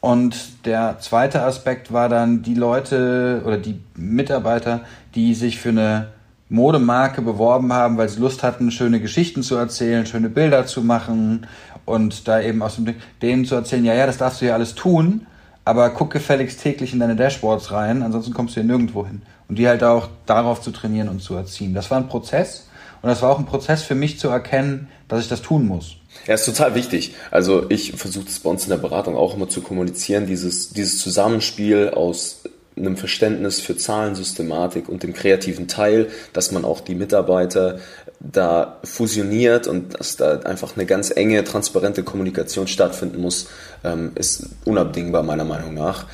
Und 0.00 0.66
der 0.66 0.98
zweite 1.00 1.42
Aspekt 1.42 1.92
war 1.92 2.08
dann 2.08 2.42
die 2.42 2.54
Leute 2.54 3.42
oder 3.46 3.56
die 3.56 3.80
Mitarbeiter, 3.94 4.82
die 5.14 5.34
sich 5.34 5.58
für 5.58 5.70
eine 5.70 6.08
Modemarke 6.50 7.22
beworben 7.22 7.72
haben, 7.72 7.96
weil 7.96 8.08
sie 8.08 8.20
Lust 8.20 8.42
hatten, 8.42 8.70
schöne 8.70 9.00
Geschichten 9.00 9.42
zu 9.42 9.56
erzählen, 9.56 10.04
schöne 10.04 10.28
Bilder 10.28 10.66
zu 10.66 10.82
machen 10.82 11.46
und 11.86 12.28
da 12.28 12.40
eben 12.40 12.62
aus 12.62 12.76
dem 12.76 12.84
Ding, 12.84 12.96
denen 13.22 13.44
zu 13.44 13.54
erzählen, 13.54 13.84
ja, 13.84 13.94
ja, 13.94 14.06
das 14.06 14.18
darfst 14.18 14.42
du 14.42 14.46
ja 14.46 14.54
alles 14.54 14.74
tun, 14.74 15.26
aber 15.64 15.88
guck 15.90 16.10
gefälligst 16.10 16.62
täglich 16.62 16.92
in 16.92 17.00
deine 17.00 17.16
Dashboards 17.16 17.72
rein, 17.72 18.02
ansonsten 18.02 18.34
kommst 18.34 18.56
du 18.56 18.60
hier 18.60 18.68
nirgendwo 18.68 19.06
hin. 19.06 19.22
Und 19.48 19.58
die 19.58 19.68
halt 19.68 19.82
auch 19.82 20.08
darauf 20.26 20.60
zu 20.60 20.70
trainieren 20.70 21.08
und 21.08 21.20
zu 21.20 21.34
erziehen. 21.34 21.74
Das 21.74 21.90
war 21.90 21.98
ein 21.98 22.08
Prozess 22.08 22.68
und 23.04 23.10
das 23.10 23.20
war 23.20 23.30
auch 23.30 23.38
ein 23.38 23.44
Prozess 23.44 23.82
für 23.82 23.94
mich 23.94 24.18
zu 24.18 24.28
erkennen, 24.28 24.88
dass 25.08 25.20
ich 25.20 25.28
das 25.28 25.42
tun 25.42 25.66
muss. 25.66 25.96
Ja, 26.26 26.32
ist 26.32 26.46
total 26.46 26.74
wichtig. 26.74 27.14
Also 27.30 27.66
ich 27.68 27.92
versuche 27.92 28.24
das 28.24 28.38
bei 28.38 28.48
uns 28.48 28.64
in 28.64 28.70
der 28.70 28.78
Beratung 28.78 29.14
auch 29.14 29.34
immer 29.34 29.46
zu 29.46 29.60
kommunizieren, 29.60 30.26
dieses, 30.26 30.70
dieses 30.70 31.00
Zusammenspiel 31.00 31.90
aus 31.90 32.44
einem 32.78 32.96
Verständnis 32.96 33.60
für 33.60 33.76
Zahlensystematik 33.76 34.88
und 34.88 35.02
dem 35.02 35.12
kreativen 35.12 35.68
Teil, 35.68 36.08
dass 36.32 36.50
man 36.50 36.64
auch 36.64 36.80
die 36.80 36.94
Mitarbeiter 36.94 37.78
da 38.20 38.78
fusioniert 38.84 39.66
und 39.66 40.00
dass 40.00 40.16
da 40.16 40.38
einfach 40.38 40.74
eine 40.74 40.86
ganz 40.86 41.10
enge, 41.14 41.44
transparente 41.44 42.04
Kommunikation 42.04 42.68
stattfinden 42.68 43.20
muss, 43.20 43.48
ähm, 43.84 44.12
ist 44.14 44.48
unabdingbar 44.64 45.22
meiner 45.22 45.44
Meinung 45.44 45.74
nach. 45.74 46.06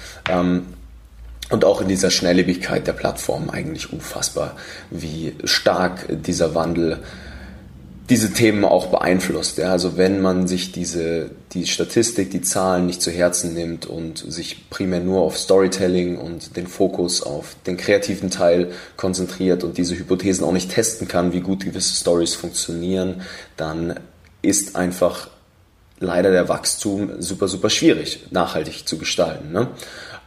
Und 1.50 1.64
auch 1.64 1.80
in 1.80 1.88
dieser 1.88 2.11
Schnelllebigkeit 2.11 2.87
der 2.87 2.92
Plattform 2.92 3.50
eigentlich 3.50 3.92
unfassbar, 3.92 4.57
wie 4.90 5.35
stark 5.45 6.07
dieser 6.09 6.54
Wandel 6.54 7.00
diese 8.11 8.33
Themen 8.33 8.64
auch 8.64 8.87
beeinflusst. 8.87 9.59
Ja? 9.59 9.71
Also 9.71 9.97
wenn 9.97 10.21
man 10.21 10.49
sich 10.49 10.73
diese, 10.73 11.30
die 11.52 11.66
Statistik, 11.66 12.30
die 12.33 12.42
Zahlen 12.42 12.87
nicht 12.87 13.00
zu 13.00 13.12
Herzen 13.12 13.54
nimmt 13.54 13.87
und 13.87 14.19
sich 14.19 14.69
primär 14.69 15.00
nur 15.00 15.23
auf 15.23 15.38
Storytelling 15.38 16.19
und 16.19 16.57
den 16.57 16.66
Fokus 16.66 17.23
auf 17.23 17.54
den 17.66 17.76
kreativen 17.76 18.28
Teil 18.28 18.73
konzentriert 18.97 19.62
und 19.62 19.78
diese 19.78 19.97
Hypothesen 19.97 20.45
auch 20.45 20.52
nicht 20.52 20.73
testen 20.73 21.07
kann, 21.07 21.33
wie 21.33 21.40
gut 21.40 21.64
gewisse 21.64 21.95
Stories 21.95 22.35
funktionieren, 22.35 23.23
dann 23.57 23.95
ist 24.42 24.75
einfach 24.75 25.28
leider 26.00 26.33
der 26.33 26.49
Wachstum 26.49 27.12
super, 27.21 27.47
super 27.47 27.71
schwierig, 27.71 28.26
nachhaltig 28.30 28.88
zu 28.88 28.99
gestalten. 28.99 29.52
Ne? 29.52 29.69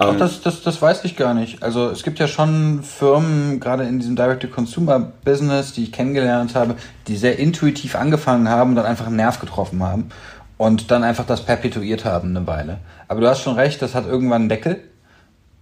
Ach, 0.03 0.13
ähm, 0.13 0.19
das, 0.19 0.41
das, 0.41 0.61
das 0.61 0.81
weiß 0.81 1.05
ich 1.05 1.15
gar 1.15 1.33
nicht. 1.33 1.63
Also 1.63 1.89
es 1.89 2.03
gibt 2.03 2.19
ja 2.19 2.27
schon 2.27 2.83
Firmen, 2.83 3.59
gerade 3.59 3.83
in 3.83 3.99
diesem 3.99 4.15
Direct-to-Consumer-Business, 4.15 5.73
die 5.73 5.83
ich 5.83 5.91
kennengelernt 5.91 6.55
habe, 6.55 6.75
die 7.07 7.15
sehr 7.15 7.39
intuitiv 7.39 7.95
angefangen 7.95 8.49
haben 8.49 8.71
und 8.71 8.75
dann 8.75 8.85
einfach 8.85 9.07
einen 9.07 9.15
Nerv 9.15 9.39
getroffen 9.39 9.81
haben 9.81 10.09
und 10.57 10.91
dann 10.91 11.03
einfach 11.03 11.25
das 11.25 11.45
perpetuiert 11.45 12.05
haben 12.05 12.35
eine 12.35 12.45
Weile. 12.47 12.79
Aber 13.07 13.21
du 13.21 13.27
hast 13.27 13.41
schon 13.41 13.55
recht, 13.55 13.81
das 13.81 13.95
hat 13.95 14.05
irgendwann 14.05 14.43
einen 14.43 14.49
Deckel. 14.49 14.83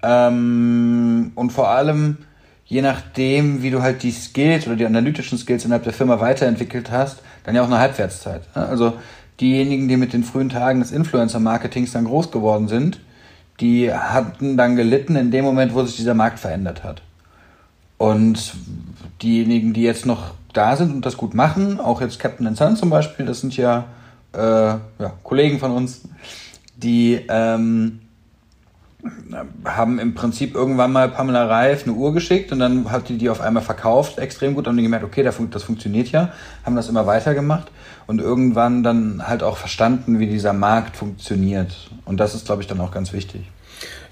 Ähm, 0.04 1.32
und 1.36 1.52
vor 1.52 1.70
allem, 1.70 2.18
je 2.66 2.82
nachdem, 2.82 3.62
wie 3.62 3.70
du 3.70 3.82
halt 3.82 4.04
die 4.04 4.12
Skills 4.12 4.66
oder 4.68 4.76
die 4.76 4.86
analytischen 4.86 5.38
Skills 5.38 5.66
innerhalb 5.66 5.84
der 5.84 5.94
Firma 5.94 6.20
weiterentwickelt 6.20 6.92
hast, 6.92 7.22
dann 7.44 7.56
ja 7.56 7.62
auch 7.62 7.68
eine 7.68 7.80
Halbwertszeit. 7.80 8.42
Also 8.54 8.94
diejenigen, 9.40 9.88
die 9.88 9.98
mit 9.98 10.14
den 10.14 10.24
frühen 10.24 10.50
Tagen 10.50 10.80
des 10.80 10.92
Influencer-Marketings 10.92 11.92
dann 11.92 12.06
groß 12.06 12.32
geworden 12.32 12.68
sind, 12.68 13.00
die 13.62 13.94
hatten 13.94 14.58
dann 14.58 14.76
gelitten 14.76 15.16
in 15.16 15.32
dem 15.32 15.46
Moment, 15.46 15.74
wo 15.74 15.84
sich 15.84 15.96
dieser 15.96 16.16
Markt 16.16 16.40
verändert 16.40 16.84
hat. 16.84 17.02
Und 17.98 18.56
diejenigen, 19.22 19.74
die 19.74 19.84
jetzt 19.84 20.06
noch 20.06 20.34
da 20.54 20.76
sind 20.76 20.92
und 20.92 21.06
das 21.06 21.16
gut 21.16 21.34
machen, 21.34 21.80
auch 21.80 22.02
jetzt 22.02 22.20
Captain 22.20 22.54
Sun 22.56 22.76
zum 22.76 22.90
Beispiel, 22.90 23.26
das 23.26 23.42
sind 23.42 23.56
ja, 23.56 23.86
äh, 24.34 24.40
ja 24.40 25.14
Kollegen 25.24 25.60
von 25.60 25.72
uns, 25.72 26.02
die, 26.76 27.22
ähm, 27.30 28.01
haben 29.66 30.00
im 30.00 30.14
Prinzip 30.14 30.56
irgendwann 30.56 30.92
mal 30.92 31.10
Pamela 31.10 31.46
Reif 31.46 31.84
eine 31.84 31.94
Uhr 31.94 32.14
geschickt 32.14 32.52
und 32.52 32.60
dann 32.60 32.92
hat 32.92 33.10
die 33.10 33.18
die 33.18 33.30
auf 33.30 33.42
einmal 33.42 33.64
verkauft, 33.64 34.18
extrem 34.18 34.56
gut, 34.56 34.68
und 34.68 34.78
die 34.78 34.84
gemerkt, 34.84 35.06
okay, 35.06 35.24
das 35.24 35.64
funktioniert 35.64 36.10
ja, 36.10 36.34
haben 36.66 36.76
das 36.76 36.90
immer 36.90 37.08
weitergemacht 37.08 37.72
und 38.08 38.20
irgendwann 38.20 38.84
dann 38.84 39.28
halt 39.28 39.44
auch 39.44 39.58
verstanden, 39.58 40.20
wie 40.20 40.28
dieser 40.28 40.54
Markt 40.54 40.98
funktioniert. 40.98 41.90
Und 42.06 42.20
das 42.20 42.36
ist, 42.36 42.46
glaube 42.46 42.62
ich, 42.62 42.68
dann 42.68 42.82
auch 42.82 42.92
ganz 42.92 43.14
wichtig. 43.14 43.44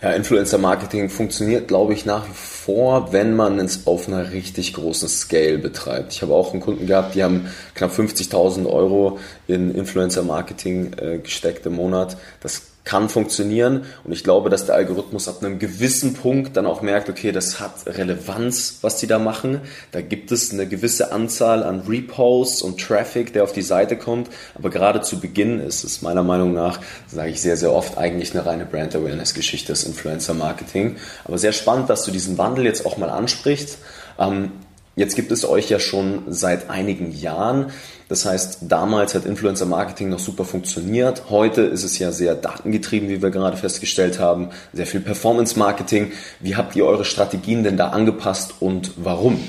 Ja, 0.02 0.12
Influencer-Marketing 0.12 1.10
funktioniert, 1.10 1.68
glaube 1.68 1.94
ich, 1.94 2.06
nach 2.06 2.26
wie 2.26 2.34
vor, 2.34 3.12
wenn 3.12 3.36
man 3.36 3.60
es 3.60 3.86
auf 3.86 4.08
einer 4.08 4.32
richtig 4.32 4.74
großen 4.74 5.10
Scale 5.10 5.58
betreibt. 5.58 6.14
Ich 6.14 6.22
habe 6.22 6.34
auch 6.34 6.54
einen 6.54 6.62
Kunden 6.62 6.88
gehabt, 6.88 7.16
die 7.16 7.24
haben 7.24 7.50
knapp 7.76 7.92
50.000 7.92 8.66
Euro 8.66 9.20
in 9.48 9.76
Influencer-Marketing 9.76 10.94
äh, 10.94 11.18
gesteckt 11.18 11.66
im 11.66 11.76
Monat. 11.76 12.16
Das 12.40 12.62
kann 12.90 13.08
funktionieren 13.08 13.86
und 14.04 14.12
ich 14.12 14.24
glaube, 14.24 14.50
dass 14.50 14.66
der 14.66 14.74
Algorithmus 14.74 15.28
ab 15.28 15.44
einem 15.44 15.60
gewissen 15.60 16.16
Punkt 16.16 16.58
dann 16.58 16.66
auch 16.66 16.82
merkt, 16.82 17.08
okay, 17.08 17.32
das 17.32 17.60
hat 17.60 17.86
Relevanz, 17.86 18.80
was 18.82 18.98
die 18.98 19.06
da 19.06 19.20
machen. 19.20 19.62
Da 19.92 20.02
gibt 20.02 20.32
es 20.32 20.52
eine 20.52 20.66
gewisse 20.66 21.12
Anzahl 21.12 21.62
an 21.62 21.82
Reposts 21.88 22.64
und 22.64 22.82
Traffic, 22.82 23.32
der 23.32 23.44
auf 23.44 23.54
die 23.54 23.62
Seite 23.62 23.96
kommt, 23.96 24.30
aber 24.56 24.72
gerade 24.72 25.02
zu 25.02 25.20
Beginn 25.20 25.60
ist 25.60 25.84
es 25.84 26.02
meiner 26.02 26.24
Meinung 26.24 26.52
nach, 26.54 26.80
sage 27.08 27.30
ich 27.30 27.40
sehr, 27.42 27.58
sehr 27.58 27.72
oft, 27.74 28.00
eigentlich 28.00 28.34
eine 28.34 28.48
reine 28.48 28.66
Brand 28.66 28.96
Awareness 28.96 29.36
Geschichte, 29.36 29.72
das 29.72 29.84
Influencer 29.84 30.34
Marketing. 30.34 30.96
Aber 31.26 31.38
sehr 31.38 31.54
spannend, 31.54 31.92
dass 31.92 32.04
du 32.06 32.10
diesen 32.10 32.40
Wandel 32.40 32.66
jetzt 32.66 32.88
auch 32.88 32.98
mal 32.98 33.12
ansprichst. 33.12 33.78
Ähm, 34.18 34.52
Jetzt 35.00 35.16
gibt 35.16 35.32
es 35.32 35.48
euch 35.48 35.70
ja 35.70 35.80
schon 35.80 36.24
seit 36.28 36.70
einigen 36.70 37.14
Jahren. 37.14 37.68
Das 38.10 38.26
heißt, 38.26 38.64
damals 38.64 39.16
hat 39.16 39.24
Influencer 39.24 39.66
Marketing 39.66 40.10
noch 40.10 40.20
super 40.20 40.44
funktioniert. 40.44 41.30
Heute 41.30 41.62
ist 41.62 41.86
es 41.86 41.98
ja 42.00 42.12
sehr 42.12 42.36
datengetrieben, 42.36 43.08
wie 43.08 43.22
wir 43.22 43.30
gerade 43.30 43.56
festgestellt 43.56 44.20
haben. 44.20 44.50
Sehr 44.74 44.86
viel 44.86 45.00
Performance 45.00 45.58
Marketing. 45.58 46.12
Wie 46.42 46.58
habt 46.58 46.76
ihr 46.76 46.86
eure 46.86 47.06
Strategien 47.06 47.64
denn 47.64 47.78
da 47.78 47.92
angepasst 47.92 48.56
und 48.60 48.92
warum? 48.98 49.40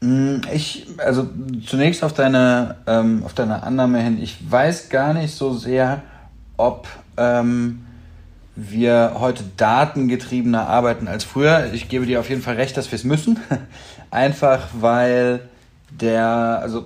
Mm, 0.00 0.38
ich, 0.52 0.88
also 0.98 1.28
zunächst 1.64 2.02
auf 2.02 2.12
deine, 2.12 2.74
ähm, 2.88 3.22
auf 3.24 3.34
deine 3.34 3.62
Annahme 3.62 4.02
hin. 4.02 4.18
Ich 4.20 4.38
weiß 4.50 4.88
gar 4.88 5.14
nicht 5.14 5.32
so 5.32 5.54
sehr, 5.54 6.02
ob 6.56 6.88
ähm, 7.16 7.84
wir 8.54 9.12
heute 9.18 9.44
datengetriebener 9.56 10.66
arbeiten 10.66 11.08
als 11.08 11.24
früher. 11.24 11.72
Ich 11.72 11.88
gebe 11.88 12.04
dir 12.04 12.20
auf 12.20 12.28
jeden 12.28 12.42
Fall 12.42 12.56
recht, 12.56 12.76
dass 12.76 12.90
wir 12.90 12.96
es 12.96 13.04
müssen. 13.04 13.38
Einfach 14.12 14.68
weil 14.74 15.40
der, 15.90 16.60
also 16.62 16.84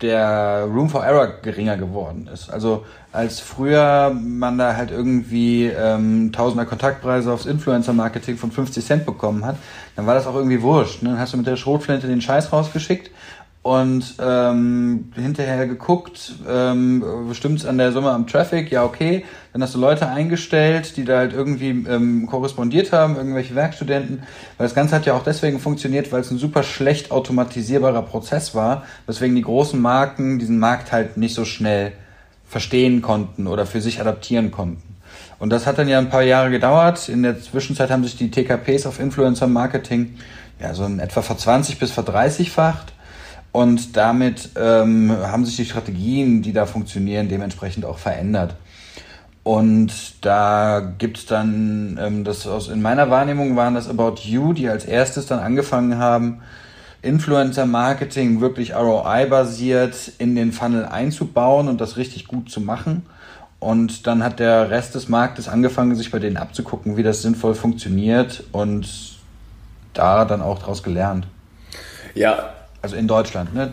der 0.00 0.64
Room 0.64 0.88
for 0.88 1.04
Error 1.04 1.28
geringer 1.42 1.76
geworden 1.76 2.28
ist. 2.32 2.50
Also 2.50 2.84
als 3.12 3.38
früher 3.38 4.10
man 4.14 4.58
da 4.58 4.74
halt 4.74 4.90
irgendwie 4.90 5.66
ähm, 5.66 6.32
tausender 6.32 6.64
Kontaktpreise 6.64 7.30
aufs 7.30 7.46
Influencer-Marketing 7.46 8.38
von 8.38 8.50
50 8.50 8.84
Cent 8.84 9.06
bekommen 9.06 9.44
hat, 9.44 9.56
dann 9.94 10.06
war 10.06 10.14
das 10.14 10.26
auch 10.26 10.34
irgendwie 10.34 10.62
wurscht. 10.62 11.02
Ne? 11.02 11.10
Dann 11.10 11.18
hast 11.18 11.34
du 11.34 11.36
mit 11.36 11.46
der 11.46 11.56
Schrotflinte 11.56 12.08
den 12.08 12.20
Scheiß 12.20 12.50
rausgeschickt 12.50 13.10
und 13.64 14.16
ähm, 14.20 15.10
hinterher 15.14 15.66
geguckt, 15.66 16.34
ähm, 16.46 17.02
stimmt's 17.32 17.64
an 17.64 17.78
der 17.78 17.92
Summe 17.92 18.10
am 18.10 18.26
Traffic? 18.26 18.70
Ja, 18.70 18.84
okay. 18.84 19.24
Dann 19.54 19.62
hast 19.62 19.74
du 19.74 19.78
Leute 19.78 20.06
eingestellt, 20.06 20.98
die 20.98 21.04
da 21.04 21.16
halt 21.16 21.32
irgendwie 21.32 21.70
ähm, 21.70 22.26
korrespondiert 22.26 22.92
haben, 22.92 23.16
irgendwelche 23.16 23.54
Werkstudenten. 23.54 24.18
Weil 24.58 24.66
das 24.66 24.74
Ganze 24.74 24.94
hat 24.94 25.06
ja 25.06 25.14
auch 25.14 25.22
deswegen 25.22 25.60
funktioniert, 25.60 26.12
weil 26.12 26.20
es 26.20 26.30
ein 26.30 26.36
super 26.36 26.62
schlecht 26.62 27.10
automatisierbarer 27.10 28.02
Prozess 28.02 28.54
war, 28.54 28.84
weswegen 29.06 29.34
die 29.34 29.40
großen 29.40 29.80
Marken 29.80 30.38
diesen 30.38 30.58
Markt 30.58 30.92
halt 30.92 31.16
nicht 31.16 31.34
so 31.34 31.46
schnell 31.46 31.92
verstehen 32.46 33.00
konnten 33.00 33.46
oder 33.46 33.64
für 33.64 33.80
sich 33.80 33.98
adaptieren 33.98 34.50
konnten. 34.50 34.94
Und 35.38 35.48
das 35.48 35.66
hat 35.66 35.78
dann 35.78 35.88
ja 35.88 35.98
ein 35.98 36.10
paar 36.10 36.22
Jahre 36.22 36.50
gedauert. 36.50 37.08
In 37.08 37.22
der 37.22 37.40
Zwischenzeit 37.40 37.90
haben 37.90 38.04
sich 38.04 38.18
die 38.18 38.30
TKPs 38.30 38.84
auf 38.84 39.00
Influencer 39.00 39.46
Marketing 39.46 40.18
ja 40.60 40.74
so 40.74 40.84
in 40.84 40.98
etwa 40.98 41.22
ver 41.22 41.38
20 41.38 41.78
bis 41.78 41.92
ver 41.92 42.04
30-facht. 42.04 42.92
Und 43.54 43.96
damit 43.96 44.50
ähm, 44.56 45.12
haben 45.12 45.44
sich 45.44 45.54
die 45.54 45.64
Strategien, 45.64 46.42
die 46.42 46.52
da 46.52 46.66
funktionieren, 46.66 47.28
dementsprechend 47.28 47.84
auch 47.84 47.98
verändert. 47.98 48.56
Und 49.44 50.24
da 50.24 50.80
gibt's 50.98 51.26
dann, 51.26 51.96
ähm, 52.02 52.24
das 52.24 52.48
aus, 52.48 52.68
in 52.68 52.82
meiner 52.82 53.10
Wahrnehmung 53.10 53.54
waren 53.54 53.76
das 53.76 53.88
About 53.88 54.16
You, 54.24 54.54
die 54.54 54.68
als 54.68 54.84
erstes 54.84 55.26
dann 55.26 55.38
angefangen 55.38 55.98
haben, 55.98 56.40
Influencer-Marketing 57.02 58.40
wirklich 58.40 58.74
ROI-basiert 58.74 60.10
in 60.18 60.34
den 60.34 60.50
Funnel 60.50 60.86
einzubauen 60.86 61.68
und 61.68 61.80
das 61.80 61.96
richtig 61.96 62.26
gut 62.26 62.50
zu 62.50 62.60
machen. 62.60 63.06
Und 63.60 64.08
dann 64.08 64.24
hat 64.24 64.40
der 64.40 64.68
Rest 64.68 64.96
des 64.96 65.08
Marktes 65.08 65.46
angefangen, 65.46 65.94
sich 65.94 66.10
bei 66.10 66.18
denen 66.18 66.38
abzugucken, 66.38 66.96
wie 66.96 67.04
das 67.04 67.22
sinnvoll 67.22 67.54
funktioniert 67.54 68.42
und 68.50 68.88
da 69.92 70.24
dann 70.24 70.42
auch 70.42 70.58
daraus 70.58 70.82
gelernt. 70.82 71.28
Ja, 72.16 72.52
also 72.84 72.96
in 72.96 73.08
Deutschland, 73.08 73.54
ne? 73.54 73.72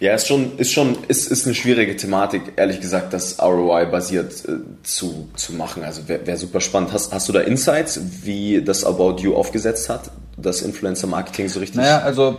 Ja, 0.00 0.14
ist 0.14 0.26
schon, 0.26 0.58
ist 0.58 0.72
schon, 0.72 0.96
ist, 1.06 1.30
ist 1.30 1.46
eine 1.46 1.54
schwierige 1.54 1.96
Thematik, 1.96 2.54
ehrlich 2.56 2.80
gesagt, 2.80 3.12
das 3.12 3.40
ROI-basiert 3.40 4.44
äh, 4.48 4.56
zu, 4.82 5.28
zu 5.36 5.52
machen. 5.52 5.84
Also 5.84 6.08
wäre 6.08 6.26
wär 6.26 6.36
super 6.36 6.60
spannend. 6.60 6.92
Hast, 6.92 7.12
hast 7.12 7.28
du 7.28 7.32
da 7.32 7.40
Insights, 7.40 8.00
wie 8.24 8.62
das 8.62 8.84
About 8.84 9.18
You 9.20 9.36
aufgesetzt 9.36 9.88
hat, 9.88 10.10
das 10.36 10.62
Influencer-Marketing 10.62 11.48
so 11.48 11.60
richtig? 11.60 11.76
Naja, 11.76 12.00
also, 12.00 12.38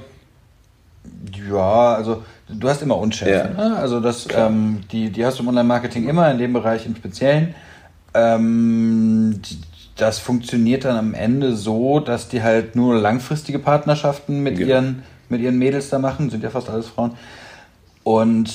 ja, 1.50 1.96
also 1.96 2.24
du 2.50 2.68
hast 2.68 2.82
immer 2.82 2.98
Unschärfe. 2.98 3.54
Ja. 3.58 3.70
Ne? 3.70 3.78
Also 3.78 4.02
das, 4.02 4.28
ähm, 4.36 4.82
die, 4.92 5.10
die 5.10 5.26
hast 5.26 5.40
du 5.40 5.44
im 5.44 5.48
Online-Marketing 5.48 6.10
immer, 6.10 6.30
in 6.30 6.38
dem 6.40 6.52
Bereich 6.52 6.86
im 6.86 6.98
Speziellen. 6.98 7.56
Ähm, 8.14 9.40
das 9.96 10.20
funktioniert 10.20 10.84
dann 10.84 10.98
am 10.98 11.14
Ende 11.14 11.56
so, 11.56 12.02
dass 12.02 12.28
die 12.28 12.44
halt 12.44 12.76
nur 12.76 13.00
langfristige 13.00 13.60
Partnerschaften 13.60 14.42
mit 14.42 14.58
genau. 14.58 14.70
ihren 14.70 15.04
mit 15.30 15.42
ihren 15.42 15.58
Mädels 15.58 15.90
da 15.90 16.00
machen, 16.00 16.30
sind 16.30 16.44
ja 16.44 16.50
fast 16.50 16.70
alles 16.70 16.88
Frauen. 16.88 17.12
Und 18.04 18.54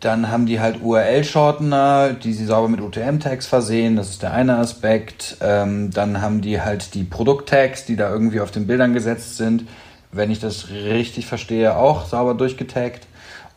dann 0.00 0.30
haben 0.30 0.46
die 0.46 0.60
halt 0.60 0.82
URL-Shortener, 0.82 2.12
die 2.12 2.32
sie 2.32 2.44
sauber 2.44 2.68
mit 2.68 2.80
UTM-Tags 2.80 3.46
versehen, 3.46 3.96
das 3.96 4.10
ist 4.10 4.22
der 4.22 4.32
eine 4.32 4.56
Aspekt. 4.56 5.36
Ähm, 5.40 5.90
dann 5.90 6.22
haben 6.22 6.40
die 6.40 6.60
halt 6.60 6.94
die 6.94 7.02
Produkt-Tags, 7.02 7.84
die 7.84 7.96
da 7.96 8.10
irgendwie 8.10 8.40
auf 8.40 8.52
den 8.52 8.66
Bildern 8.66 8.94
gesetzt 8.94 9.36
sind, 9.36 9.64
wenn 10.12 10.30
ich 10.30 10.38
das 10.38 10.70
richtig 10.70 11.26
verstehe, 11.26 11.76
auch 11.76 12.06
sauber 12.06 12.34
durchgetaggt. 12.34 13.08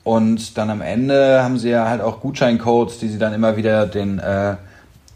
Und 0.04 0.58
dann 0.58 0.72
am 0.72 0.82
Ende 0.82 1.44
haben 1.44 1.60
sie 1.60 1.70
ja 1.70 1.88
halt 1.88 2.02
auch 2.02 2.22
Gutscheincodes, 2.22 2.98
die 2.98 3.08
sie 3.08 3.20
dann 3.20 3.34
immer 3.34 3.56
wieder 3.56 3.86
den, 3.86 4.18
äh, 4.18 4.56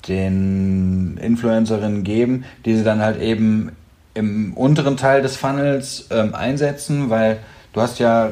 den 0.07 1.17
Influencerinnen 1.17 2.03
geben, 2.03 2.45
die 2.65 2.75
sie 2.75 2.83
dann 2.83 3.01
halt 3.01 3.19
eben 3.19 3.71
im 4.15 4.53
unteren 4.53 4.97
Teil 4.97 5.21
des 5.21 5.35
Funnels 5.37 6.07
ähm, 6.09 6.33
einsetzen, 6.33 7.09
weil 7.09 7.37
du 7.73 7.81
hast 7.81 7.99
ja, 7.99 8.31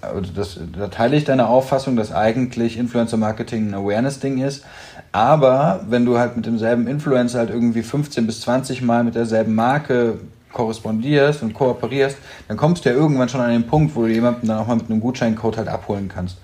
also 0.00 0.32
das, 0.32 0.58
da 0.78 0.88
teile 0.88 1.16
ich 1.16 1.24
deine 1.24 1.48
Auffassung, 1.48 1.96
dass 1.96 2.12
eigentlich 2.12 2.78
Influencer 2.78 3.16
Marketing 3.16 3.68
ein 3.68 3.74
Awareness-Ding 3.74 4.38
ist. 4.38 4.64
Aber 5.12 5.84
wenn 5.88 6.06
du 6.06 6.18
halt 6.18 6.36
mit 6.36 6.46
demselben 6.46 6.86
Influencer 6.86 7.40
halt 7.40 7.50
irgendwie 7.50 7.82
15 7.82 8.26
bis 8.26 8.40
20 8.42 8.82
Mal 8.82 9.04
mit 9.04 9.16
derselben 9.16 9.54
Marke 9.54 10.20
korrespondierst 10.52 11.42
und 11.42 11.52
kooperierst, 11.52 12.16
dann 12.46 12.56
kommst 12.56 12.84
du 12.84 12.90
ja 12.90 12.94
irgendwann 12.94 13.28
schon 13.28 13.40
an 13.40 13.50
den 13.50 13.66
Punkt, 13.66 13.96
wo 13.96 14.02
du 14.02 14.08
jemanden 14.08 14.46
dann 14.46 14.58
auch 14.58 14.66
mal 14.66 14.76
mit 14.76 14.88
einem 14.88 15.00
Gutscheincode 15.00 15.58
halt 15.58 15.68
abholen 15.68 16.08
kannst. 16.08 16.38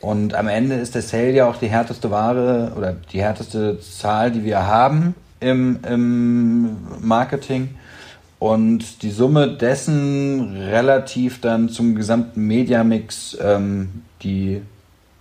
Und 0.00 0.34
am 0.34 0.48
Ende 0.48 0.76
ist 0.76 0.94
der 0.94 1.02
Sale 1.02 1.32
ja 1.32 1.48
auch 1.48 1.56
die 1.56 1.68
härteste 1.68 2.10
Ware 2.10 2.72
oder 2.76 2.94
die 3.12 3.20
härteste 3.20 3.78
Zahl, 3.80 4.30
die 4.30 4.44
wir 4.44 4.66
haben 4.66 5.14
im, 5.40 5.80
im 5.88 6.76
Marketing 7.00 7.70
und 8.40 9.02
die 9.02 9.10
Summe 9.10 9.56
dessen 9.56 10.56
relativ 10.56 11.40
dann 11.42 11.68
zum 11.68 11.94
gesamten 11.94 12.46
Mediamix 12.46 13.38
ähm, 13.40 14.02
die 14.22 14.62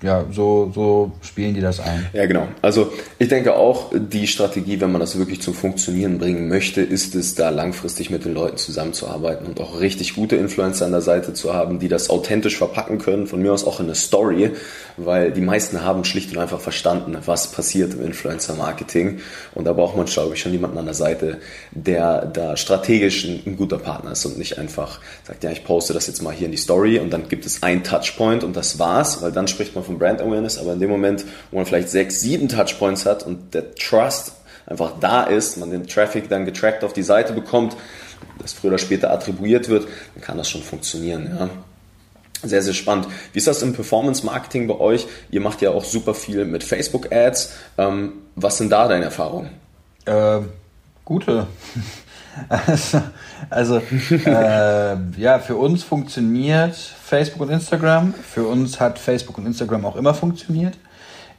ja, 0.01 0.25
so, 0.31 0.71
so 0.73 1.11
spielen 1.21 1.53
die 1.53 1.59
das 1.59 1.81
ein. 1.81 2.07
Ja, 2.13 2.25
genau. 2.25 2.47
Also 2.61 2.93
ich 3.17 3.27
denke 3.27 3.55
auch, 3.55 3.91
die 3.93 4.27
Strategie, 4.27 4.79
wenn 4.79 4.93
man 4.93 5.01
das 5.01 5.17
wirklich 5.17 5.41
zum 5.41 5.53
Funktionieren 5.53 6.19
bringen 6.19 6.47
möchte, 6.47 6.81
ist 6.81 7.15
es, 7.15 7.35
da 7.35 7.49
langfristig 7.49 8.09
mit 8.09 8.23
den 8.23 8.33
Leuten 8.33 8.55
zusammenzuarbeiten 8.55 9.45
und 9.45 9.59
auch 9.59 9.81
richtig 9.81 10.15
gute 10.15 10.37
Influencer 10.37 10.85
an 10.85 10.93
der 10.93 11.01
Seite 11.01 11.33
zu 11.33 11.53
haben, 11.53 11.79
die 11.79 11.89
das 11.89 12.09
authentisch 12.09 12.57
verpacken 12.57 12.97
können, 12.97 13.27
von 13.27 13.41
mir 13.41 13.51
aus 13.51 13.65
auch 13.65 13.81
in 13.81 13.87
eine 13.87 13.95
Story, 13.95 14.51
weil 14.95 15.31
die 15.31 15.41
meisten 15.41 15.83
haben 15.83 16.05
schlicht 16.05 16.31
und 16.31 16.37
einfach 16.37 16.61
verstanden, 16.61 17.17
was 17.25 17.51
passiert 17.51 17.93
im 17.93 18.05
Influencer-Marketing 18.05 19.19
und 19.53 19.65
da 19.65 19.73
braucht 19.73 19.97
man, 19.97 20.05
glaube 20.05 20.33
ich, 20.33 20.41
schon 20.41 20.53
jemanden 20.53 20.77
an 20.77 20.85
der 20.85 20.93
Seite, 20.93 21.39
der 21.71 22.25
da 22.25 22.55
strategisch 22.55 23.25
ein, 23.25 23.41
ein 23.45 23.57
guter 23.57 23.77
Partner 23.77 24.13
ist 24.13 24.25
und 24.25 24.37
nicht 24.37 24.57
einfach 24.57 25.01
sagt, 25.23 25.43
ja, 25.43 25.51
ich 25.51 25.65
poste 25.65 25.93
das 25.93 26.07
jetzt 26.07 26.21
mal 26.21 26.33
hier 26.33 26.45
in 26.45 26.51
die 26.51 26.57
Story 26.57 26.99
und 26.99 27.11
dann 27.11 27.27
gibt 27.27 27.45
es 27.45 27.63
ein 27.63 27.83
Touchpoint 27.83 28.45
und 28.45 28.55
das 28.55 28.79
war's, 28.79 29.21
weil 29.21 29.31
dann 29.33 29.47
spricht 29.47 29.75
man 29.75 29.83
von 29.89 29.97
Brand 29.99 30.21
Awareness, 30.21 30.59
aber 30.59 30.73
in 30.73 30.79
dem 30.79 30.89
Moment, 30.89 31.25
wo 31.49 31.57
man 31.57 31.65
vielleicht 31.65 31.89
sechs, 31.89 32.21
sieben 32.21 32.47
Touchpoints 32.47 33.05
hat 33.05 33.25
und 33.25 33.53
der 33.53 33.73
Trust 33.75 34.33
einfach 34.67 34.93
da 34.99 35.23
ist, 35.23 35.57
man 35.57 35.71
den 35.71 35.87
Traffic 35.87 36.29
dann 36.29 36.45
getrackt 36.45 36.83
auf 36.83 36.93
die 36.93 37.03
Seite 37.03 37.33
bekommt, 37.33 37.75
das 38.37 38.53
früher 38.53 38.69
oder 38.71 38.77
später 38.77 39.11
attribuiert 39.11 39.67
wird, 39.67 39.87
dann 40.13 40.23
kann 40.23 40.37
das 40.37 40.49
schon 40.49 40.61
funktionieren. 40.61 41.35
Ja. 41.37 41.49
Sehr, 42.41 42.61
sehr 42.61 42.73
spannend. 42.73 43.07
Wie 43.33 43.39
ist 43.39 43.47
das 43.47 43.63
im 43.63 43.73
Performance-Marketing 43.73 44.67
bei 44.67 44.79
euch? 44.79 45.07
Ihr 45.29 45.41
macht 45.41 45.61
ja 45.61 45.71
auch 45.71 45.83
super 45.83 46.13
viel 46.13 46.45
mit 46.45 46.63
Facebook-Ads. 46.63 47.51
Ähm, 47.77 48.13
was 48.35 48.59
sind 48.59 48.71
da 48.71 48.87
deine 48.87 49.05
Erfahrungen? 49.05 49.49
Äh, 50.05 50.39
Gute. 51.03 51.47
Also, 53.49 53.81
äh, 54.25 54.97
ja, 55.17 55.39
für 55.39 55.55
uns 55.55 55.83
funktioniert 55.83 56.75
Facebook 56.75 57.41
und 57.41 57.49
Instagram. 57.49 58.13
Für 58.13 58.47
uns 58.47 58.79
hat 58.79 58.99
Facebook 58.99 59.37
und 59.37 59.45
Instagram 59.45 59.85
auch 59.85 59.95
immer 59.95 60.13
funktioniert. 60.13 60.77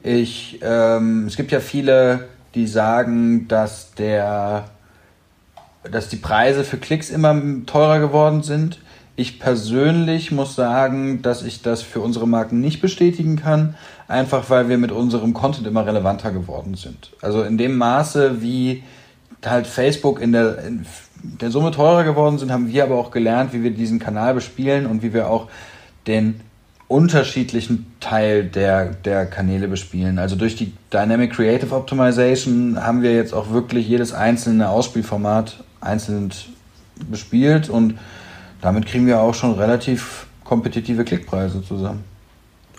Ich, 0.03 0.59
ähm, 0.63 1.27
es 1.27 1.37
gibt 1.37 1.53
ja 1.53 1.61
viele, 1.61 2.29
die 2.55 2.67
sagen, 2.67 3.49
dass 3.49 3.95
der, 3.95 4.65
dass 5.91 6.09
die 6.09 6.17
Preise 6.17 6.65
für 6.65 6.79
Klicks 6.79 7.11
immer 7.11 7.41
teurer 7.67 8.01
geworden 8.01 8.43
sind. 8.43 8.79
Ich 9.17 9.39
persönlich 9.39 10.33
muss 10.33 10.55
sagen, 10.55 11.21
dass 11.21 11.43
ich 11.43 11.61
das 11.61 11.83
für 11.83 12.01
unsere 12.01 12.27
Marken 12.27 12.61
nicht 12.61 12.81
bestätigen 12.81 13.37
kann, 13.37 13.75
einfach 14.09 14.49
weil 14.49 14.71
wir 14.71 14.79
mit 14.79 14.93
unserem 14.93 15.35
Content 15.35 15.67
immer 15.67 15.85
relevanter 15.85 16.33
geworden 16.33 16.75
sind. 16.75 17.13
Also 17.21 17.43
in 17.43 17.59
dem 17.59 17.77
Maße, 17.77 18.41
wie 18.41 18.83
halt 19.45 19.67
Facebook 19.67 20.21
in 20.21 20.33
der, 20.33 20.65
in 20.65 20.87
der 21.23 21.51
Summe 21.51 21.71
teurer 21.71 22.05
geworden 22.05 22.39
sind, 22.39 22.51
haben 22.51 22.69
wir 22.69 22.85
aber 22.85 22.97
auch 22.97 23.11
gelernt, 23.11 23.53
wie 23.53 23.63
wir 23.63 23.71
diesen 23.71 23.99
Kanal 23.99 24.35
bespielen 24.35 24.87
und 24.87 25.03
wie 25.03 25.13
wir 25.13 25.29
auch 25.29 25.49
den 26.07 26.41
unterschiedlichen 26.89 27.87
Teil 28.01 28.45
der, 28.45 28.87
der 28.87 29.27
Kanäle 29.27 29.69
bespielen. 29.69 30.19
Also 30.19 30.35
durch 30.35 30.57
die 30.57 30.73
Dynamic 30.93 31.33
Creative 31.33 31.73
Optimization 31.75 32.83
haben 32.83 33.03
wir 33.03 33.15
jetzt 33.15 33.33
auch 33.33 33.51
wirklich 33.51 33.87
jedes 33.87 34.13
einzelne 34.13 34.69
Ausspielformat 34.69 35.63
einzeln 35.81 36.33
bespielt 37.09 37.69
und 37.71 37.95
damit 38.61 38.87
kriegen 38.87 39.07
wir 39.07 39.21
auch 39.21 39.35
schon 39.35 39.55
relativ 39.55 40.27
kompetitive 40.45 41.05
Klickpreise 41.05 41.63
zusammen. 41.63 42.03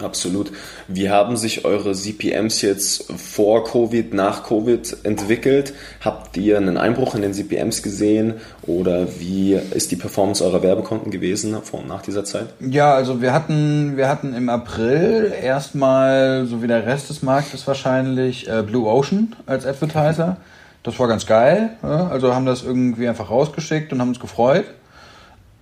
Absolut. 0.01 0.51
Wie 0.87 1.09
haben 1.09 1.37
sich 1.37 1.65
eure 1.65 1.93
CPMs 1.93 2.61
jetzt 2.61 3.11
vor 3.13 3.63
Covid, 3.63 4.13
nach 4.13 4.43
Covid 4.43 4.97
entwickelt? 5.03 5.73
Habt 6.01 6.37
ihr 6.37 6.57
einen 6.57 6.77
Einbruch 6.77 7.15
in 7.15 7.21
den 7.21 7.33
CPMs 7.33 7.83
gesehen 7.83 8.35
oder 8.63 9.07
wie 9.19 9.53
ist 9.53 9.91
die 9.91 9.95
Performance 9.95 10.43
eurer 10.43 10.63
Werbekonten 10.63 11.11
gewesen 11.11 11.55
vor 11.63 11.81
und 11.81 11.87
nach 11.87 12.01
dieser 12.01 12.23
Zeit? 12.23 12.47
Ja, 12.59 12.93
also 12.93 13.21
wir 13.21 13.33
hatten, 13.33 13.97
wir 13.97 14.07
hatten 14.07 14.33
im 14.33 14.49
April 14.49 15.33
erstmal, 15.41 16.45
so 16.45 16.63
wie 16.63 16.67
der 16.67 16.85
Rest 16.85 17.09
des 17.09 17.21
Marktes 17.21 17.67
wahrscheinlich, 17.67 18.49
äh, 18.49 18.63
Blue 18.63 18.87
Ocean 18.87 19.35
als 19.45 19.65
Advertiser. 19.65 20.37
Das 20.83 20.97
war 20.99 21.07
ganz 21.07 21.27
geil. 21.27 21.71
Also 21.83 22.33
haben 22.33 22.47
das 22.47 22.63
irgendwie 22.63 23.07
einfach 23.07 23.29
rausgeschickt 23.29 23.93
und 23.93 24.01
haben 24.01 24.09
uns 24.09 24.19
gefreut. 24.19 24.65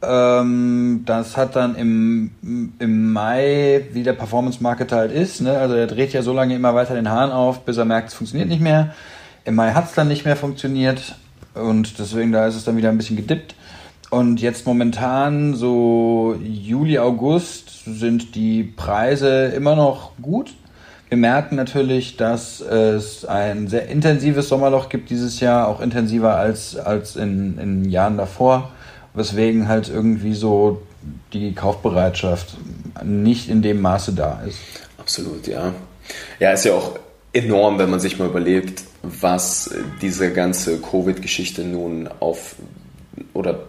Ähm, 0.02 1.04
das 1.06 1.36
hat 1.36 1.58
dann 1.58 1.76
im, 1.76 2.32
im 2.80 3.12
Mai, 3.12 3.86
wie 3.92 4.04
der 4.04 4.14
Performance-Marketer 4.14 4.96
halt 4.96 5.12
ist, 5.12 5.42
ne? 5.42 5.58
also 5.58 5.76
er 5.76 5.88
dreht 5.88 6.14
ja 6.14 6.22
so 6.22 6.32
lange 6.32 6.56
immer 6.56 6.74
weiter 6.74 6.96
den 6.96 7.10
Hahn 7.10 7.32
auf, 7.32 7.66
bis 7.66 7.76
er 7.76 7.84
merkt, 7.84 8.10
es 8.10 8.14
funktioniert 8.14 8.48
nicht 8.48 8.62
mehr. 8.62 8.94
Im 9.44 9.56
Mai 9.56 9.74
hat 9.74 9.86
es 9.86 9.96
dann 9.96 10.08
nicht 10.08 10.24
mehr 10.24 10.38
funktioniert 10.38 11.16
und 11.54 12.00
deswegen 12.00 12.32
da 12.32 12.48
ist 12.48 12.56
es 12.56 12.64
dann 12.64 12.78
wieder 12.78 12.90
ein 12.90 12.98
bisschen 12.98 13.18
gedippt. 13.18 13.56
Und 14.10 14.42
jetzt 14.42 14.66
momentan, 14.66 15.54
so 15.54 16.36
Juli, 16.42 16.98
August, 16.98 17.84
sind 17.86 18.36
die 18.36 18.64
Preise 18.64 19.48
immer 19.48 19.76
noch 19.76 20.14
gut. 20.22 20.54
Wir 21.10 21.18
merken 21.18 21.56
natürlich, 21.56 22.18
dass 22.18 22.62
es 22.62 23.26
ein 23.26 23.68
sehr 23.68 23.88
intensives 23.90 24.48
Sommerloch 24.48 24.90
gibt 24.90 25.10
dieses 25.10 25.40
Jahr, 25.42 25.68
auch 25.68 25.82
intensiver 25.82 26.36
als, 26.36 26.76
als 26.76 27.18
in, 27.18 27.58
in 27.60 27.90
Jahren 27.90 28.18
davor 28.18 28.72
weswegen 29.14 29.68
halt 29.68 29.90
irgendwie 29.90 30.34
so 30.34 30.82
die 31.34 31.54
Kaufbereitschaft 31.54 32.58
nicht 33.04 33.50
in 33.50 33.62
dem 33.62 33.82
Maße 33.82 34.14
da 34.14 34.42
ist. 34.48 34.60
Absolut, 34.98 35.48
ja. 35.48 35.74
Ja, 36.40 36.52
ist 36.52 36.66
ja 36.66 36.74
auch 36.74 37.00
enorm, 37.34 37.80
wenn 37.80 37.90
man 37.90 38.00
sich 38.00 38.18
mal 38.20 38.28
überlegt, 38.28 38.84
was 39.04 39.74
diese 40.02 40.34
ganze 40.34 40.80
Covid-Geschichte 40.80 41.64
nun 41.64 42.10
auf 42.20 42.56
oder 43.34 43.60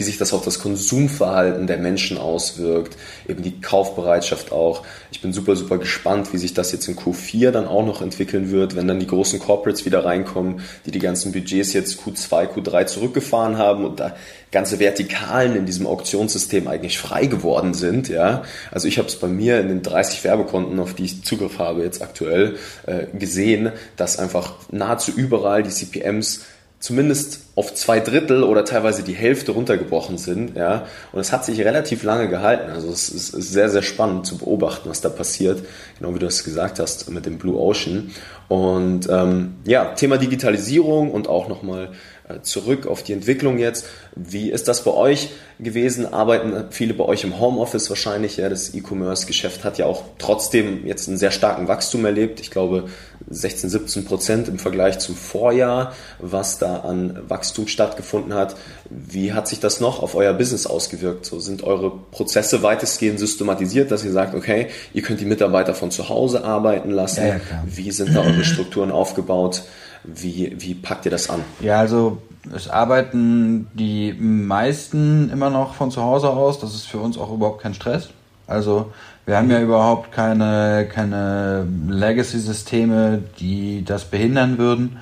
wie 0.00 0.04
sich 0.04 0.16
das 0.16 0.32
auf 0.32 0.42
das 0.42 0.60
Konsumverhalten 0.60 1.66
der 1.66 1.76
Menschen 1.76 2.16
auswirkt, 2.16 2.96
eben 3.28 3.42
die 3.42 3.60
Kaufbereitschaft 3.60 4.50
auch. 4.50 4.82
Ich 5.12 5.20
bin 5.20 5.34
super, 5.34 5.56
super 5.56 5.76
gespannt, 5.76 6.32
wie 6.32 6.38
sich 6.38 6.54
das 6.54 6.72
jetzt 6.72 6.88
in 6.88 6.96
Q4 6.96 7.50
dann 7.50 7.66
auch 7.66 7.84
noch 7.84 8.00
entwickeln 8.00 8.50
wird, 8.50 8.76
wenn 8.76 8.88
dann 8.88 8.98
die 8.98 9.06
großen 9.06 9.38
Corporates 9.38 9.84
wieder 9.84 10.06
reinkommen, 10.06 10.62
die 10.86 10.90
die 10.90 11.00
ganzen 11.00 11.32
Budgets 11.32 11.74
jetzt 11.74 12.00
Q2, 12.00 12.48
Q3 12.48 12.86
zurückgefahren 12.86 13.58
haben 13.58 13.84
und 13.84 14.00
da 14.00 14.16
ganze 14.50 14.78
Vertikalen 14.80 15.54
in 15.54 15.66
diesem 15.66 15.86
Auktionssystem 15.86 16.66
eigentlich 16.66 16.98
frei 16.98 17.26
geworden 17.26 17.74
sind. 17.74 18.08
Ja, 18.08 18.42
also 18.70 18.88
ich 18.88 18.96
habe 18.96 19.08
es 19.08 19.16
bei 19.16 19.28
mir 19.28 19.60
in 19.60 19.68
den 19.68 19.82
30 19.82 20.24
Werbekonten, 20.24 20.80
auf 20.80 20.94
die 20.94 21.04
ich 21.04 21.24
Zugriff 21.24 21.58
habe 21.58 21.82
jetzt 21.82 22.00
aktuell, 22.00 22.56
äh, 22.86 23.04
gesehen, 23.16 23.70
dass 23.96 24.18
einfach 24.18 24.54
nahezu 24.70 25.12
überall 25.12 25.62
die 25.62 25.68
CPMs 25.68 26.46
zumindest 26.80 27.42
auf 27.56 27.74
zwei 27.74 28.00
Drittel 28.00 28.42
oder 28.42 28.64
teilweise 28.64 29.02
die 29.02 29.12
Hälfte 29.12 29.52
runtergebrochen 29.52 30.16
sind. 30.16 30.56
Ja? 30.56 30.86
Und 31.12 31.20
es 31.20 31.30
hat 31.30 31.44
sich 31.44 31.60
relativ 31.60 32.02
lange 32.02 32.28
gehalten. 32.28 32.70
Also 32.70 32.90
es 32.90 33.10
ist, 33.10 33.32
sehr, 33.32 33.68
sehr 33.68 33.82
spannend 33.82 34.26
zu 34.26 34.38
beobachten, 34.38 34.88
was 34.88 35.02
da 35.02 35.10
passiert. 35.10 35.62
Genau 35.98 36.14
wie 36.14 36.18
du 36.18 36.26
es 36.26 36.42
gesagt 36.42 36.78
hast 36.78 37.10
mit 37.10 37.26
dem 37.26 37.36
Blue 37.36 37.60
Ocean. 37.60 38.10
Und 38.48 39.08
ähm, 39.10 39.56
ja, 39.66 39.92
Thema 39.94 40.16
Digitalisierung 40.16 41.12
und 41.12 41.28
auch 41.28 41.48
nochmal 41.48 41.90
äh, 42.30 42.40
zurück 42.40 42.86
auf 42.86 43.02
die 43.02 43.12
Entwicklung 43.12 43.58
jetzt. 43.58 43.84
Wie 44.16 44.50
ist 44.50 44.66
das 44.66 44.82
bei 44.82 44.92
euch 44.92 45.28
gewesen? 45.58 46.10
Arbeiten 46.10 46.64
viele 46.70 46.94
bei 46.94 47.04
euch 47.04 47.24
im 47.24 47.38
Homeoffice 47.38 47.90
wahrscheinlich? 47.90 48.38
Ja, 48.38 48.48
das 48.48 48.74
E-Commerce-Geschäft 48.74 49.64
hat 49.64 49.76
ja 49.76 49.84
auch 49.84 50.04
trotzdem 50.16 50.86
jetzt 50.86 51.08
einen 51.08 51.18
sehr 51.18 51.30
starken 51.30 51.68
Wachstum 51.68 52.06
erlebt. 52.06 52.40
Ich 52.40 52.50
glaube 52.50 52.88
16, 53.28 53.70
17 53.70 54.04
Prozent 54.04 54.48
im 54.48 54.58
Vergleich 54.58 54.98
zum 54.98 55.14
Vorjahr, 55.14 55.92
was 56.18 56.58
da 56.58 56.80
an 56.80 57.18
Wachstum 57.28 57.68
stattgefunden 57.68 58.34
hat. 58.34 58.56
Wie 58.88 59.32
hat 59.32 59.48
sich 59.48 59.60
das 59.60 59.80
noch 59.80 60.02
auf 60.02 60.14
euer 60.14 60.32
Business 60.32 60.66
ausgewirkt? 60.66 61.26
So 61.26 61.38
sind 61.38 61.62
eure 61.62 61.90
Prozesse 61.90 62.62
weitestgehend 62.62 63.18
systematisiert, 63.18 63.90
dass 63.90 64.04
ihr 64.04 64.12
sagt, 64.12 64.34
okay, 64.34 64.68
ihr 64.94 65.02
könnt 65.02 65.20
die 65.20 65.26
Mitarbeiter 65.26 65.74
von 65.74 65.90
zu 65.90 66.08
Hause 66.08 66.44
arbeiten 66.44 66.90
lassen. 66.90 67.20
Ja, 67.20 67.34
ja, 67.34 67.40
Wie 67.66 67.90
sind 67.90 68.14
da 68.14 68.22
eure 68.22 68.44
Strukturen 68.44 68.90
aufgebaut? 68.90 69.62
Wie, 70.02 70.56
wie 70.58 70.74
packt 70.74 71.04
ihr 71.04 71.10
das 71.10 71.28
an? 71.28 71.44
Ja, 71.60 71.78
also 71.78 72.18
es 72.54 72.68
arbeiten 72.68 73.68
die 73.74 74.14
meisten 74.14 75.30
immer 75.30 75.50
noch 75.50 75.74
von 75.74 75.90
zu 75.90 76.02
Hause 76.02 76.30
aus. 76.30 76.58
Das 76.58 76.74
ist 76.74 76.86
für 76.86 76.98
uns 76.98 77.18
auch 77.18 77.32
überhaupt 77.32 77.62
kein 77.62 77.74
Stress. 77.74 78.08
Also 78.46 78.92
wir 79.30 79.36
haben 79.36 79.48
ja 79.48 79.60
überhaupt 79.60 80.10
keine, 80.10 80.88
keine 80.92 81.64
Legacy-Systeme, 81.88 83.22
die 83.38 83.84
das 83.84 84.04
behindern 84.04 84.58
würden. 84.58 84.98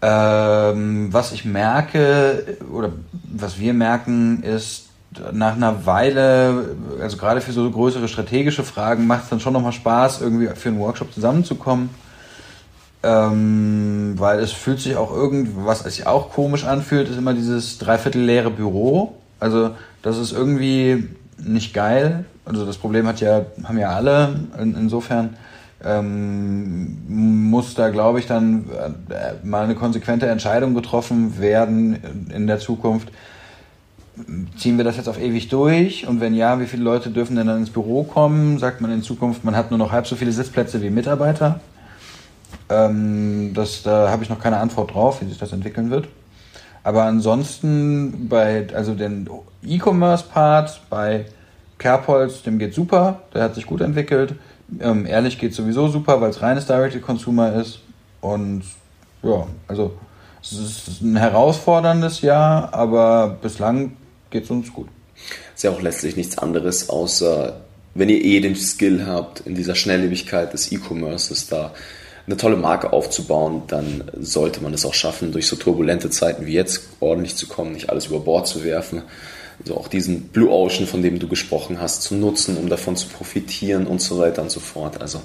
Ähm, 0.00 1.12
was 1.12 1.32
ich 1.32 1.44
merke 1.44 2.58
oder 2.72 2.90
was 3.24 3.58
wir 3.58 3.74
merken 3.74 4.44
ist, 4.44 4.90
nach 5.32 5.56
einer 5.56 5.84
Weile, 5.84 6.76
also 7.00 7.16
gerade 7.16 7.40
für 7.40 7.50
so 7.50 7.68
größere 7.68 8.06
strategische 8.06 8.62
Fragen, 8.62 9.08
macht 9.08 9.24
es 9.24 9.30
dann 9.30 9.40
schon 9.40 9.52
nochmal 9.52 9.72
Spaß, 9.72 10.20
irgendwie 10.20 10.46
für 10.54 10.68
einen 10.68 10.78
Workshop 10.78 11.12
zusammenzukommen 11.12 11.90
ähm, 13.02 14.14
weil 14.16 14.38
es 14.38 14.52
fühlt 14.52 14.80
sich 14.80 14.94
auch 14.96 15.12
irgendwie, 15.12 15.52
was 15.56 15.80
sich 15.80 16.06
auch 16.06 16.30
komisch 16.30 16.64
anfühlt, 16.64 17.08
ist 17.08 17.18
immer 17.18 17.34
dieses 17.34 17.78
dreiviertel 17.78 18.22
leere 18.22 18.50
Büro. 18.50 19.16
Also 19.40 19.72
das 20.02 20.18
ist 20.18 20.32
irgendwie 20.32 21.08
nicht 21.38 21.74
geil. 21.74 22.24
Also 22.44 22.66
das 22.66 22.76
Problem 22.76 23.06
hat 23.06 23.20
ja, 23.20 23.46
haben 23.64 23.78
ja 23.78 23.90
alle. 23.90 24.40
In, 24.60 24.74
insofern 24.74 25.36
ähm, 25.84 26.98
muss 27.50 27.74
da, 27.74 27.90
glaube 27.90 28.18
ich, 28.18 28.26
dann 28.26 28.66
äh, 29.10 29.46
mal 29.46 29.64
eine 29.64 29.74
konsequente 29.74 30.26
Entscheidung 30.26 30.74
getroffen 30.74 31.40
werden 31.40 32.28
in 32.34 32.46
der 32.46 32.58
Zukunft. 32.58 33.10
Ziehen 34.56 34.76
wir 34.76 34.84
das 34.84 34.96
jetzt 34.96 35.08
auf 35.08 35.20
ewig 35.20 35.48
durch? 35.48 36.06
Und 36.06 36.20
wenn 36.20 36.34
ja, 36.34 36.60
wie 36.60 36.66
viele 36.66 36.82
Leute 36.82 37.10
dürfen 37.10 37.36
denn 37.36 37.46
dann 37.46 37.58
ins 37.58 37.70
Büro 37.70 38.04
kommen? 38.04 38.58
Sagt 38.58 38.80
man 38.80 38.92
in 38.92 39.02
Zukunft, 39.02 39.44
man 39.44 39.56
hat 39.56 39.70
nur 39.70 39.78
noch 39.78 39.90
halb 39.90 40.06
so 40.06 40.16
viele 40.16 40.32
Sitzplätze 40.32 40.82
wie 40.82 40.90
Mitarbeiter? 40.90 41.60
Ähm, 42.68 43.52
das, 43.54 43.82
da 43.82 44.10
habe 44.10 44.22
ich 44.22 44.30
noch 44.30 44.38
keine 44.38 44.58
Antwort 44.58 44.94
drauf, 44.94 45.20
wie 45.22 45.26
sich 45.26 45.38
das 45.38 45.52
entwickeln 45.52 45.90
wird. 45.90 46.08
Aber 46.84 47.04
ansonsten 47.04 48.28
bei, 48.28 48.66
also 48.74 48.94
den 48.94 49.28
E-Commerce-Part 49.64 50.82
bei 50.90 51.26
Kerbholz, 51.78 52.42
dem 52.42 52.58
geht 52.58 52.74
super, 52.74 53.22
der 53.34 53.44
hat 53.44 53.54
sich 53.54 53.66
gut 53.66 53.80
entwickelt. 53.80 54.34
Ähm, 54.80 55.06
ehrlich 55.06 55.38
geht 55.38 55.54
sowieso 55.54 55.88
super, 55.88 56.20
weil 56.20 56.30
es 56.30 56.42
reines 56.42 56.66
Direct-to-Consumer 56.66 57.54
ist. 57.54 57.80
Und 58.20 58.62
ja, 59.22 59.46
also 59.68 59.92
es 60.40 60.52
ist 60.52 61.02
ein 61.02 61.16
herausforderndes 61.16 62.22
Jahr, 62.22 62.74
aber 62.74 63.38
bislang 63.40 63.96
geht 64.30 64.44
es 64.44 64.50
uns 64.50 64.72
gut. 64.72 64.88
Ist 65.54 65.62
ja 65.62 65.70
auch 65.70 65.82
letztlich 65.82 66.16
nichts 66.16 66.38
anderes, 66.38 66.88
außer 66.88 67.60
wenn 67.94 68.08
ihr 68.08 68.24
eh 68.24 68.40
den 68.40 68.56
Skill 68.56 69.06
habt 69.06 69.40
in 69.40 69.54
dieser 69.54 69.74
Schnelllebigkeit 69.74 70.52
des 70.52 70.72
E-Commerces 70.72 71.48
da 71.48 71.72
eine 72.26 72.36
tolle 72.36 72.56
Marke 72.56 72.92
aufzubauen, 72.92 73.62
dann 73.66 74.04
sollte 74.20 74.62
man 74.62 74.72
es 74.74 74.84
auch 74.84 74.94
schaffen, 74.94 75.32
durch 75.32 75.46
so 75.46 75.56
turbulente 75.56 76.10
Zeiten 76.10 76.46
wie 76.46 76.54
jetzt 76.54 76.82
ordentlich 77.00 77.36
zu 77.36 77.46
kommen, 77.48 77.72
nicht 77.72 77.90
alles 77.90 78.06
über 78.06 78.20
Bord 78.20 78.46
zu 78.46 78.64
werfen, 78.64 79.02
also 79.60 79.76
auch 79.76 79.88
diesen 79.88 80.28
Blue 80.28 80.50
Ocean, 80.50 80.86
von 80.86 81.02
dem 81.02 81.18
du 81.18 81.28
gesprochen 81.28 81.80
hast, 81.80 82.02
zu 82.02 82.14
nutzen, 82.14 82.56
um 82.56 82.68
davon 82.68 82.96
zu 82.96 83.08
profitieren 83.08 83.86
und 83.86 84.00
so 84.00 84.18
weiter 84.18 84.42
und 84.42 84.50
so 84.50 84.60
fort. 84.60 85.00
Also 85.00 85.20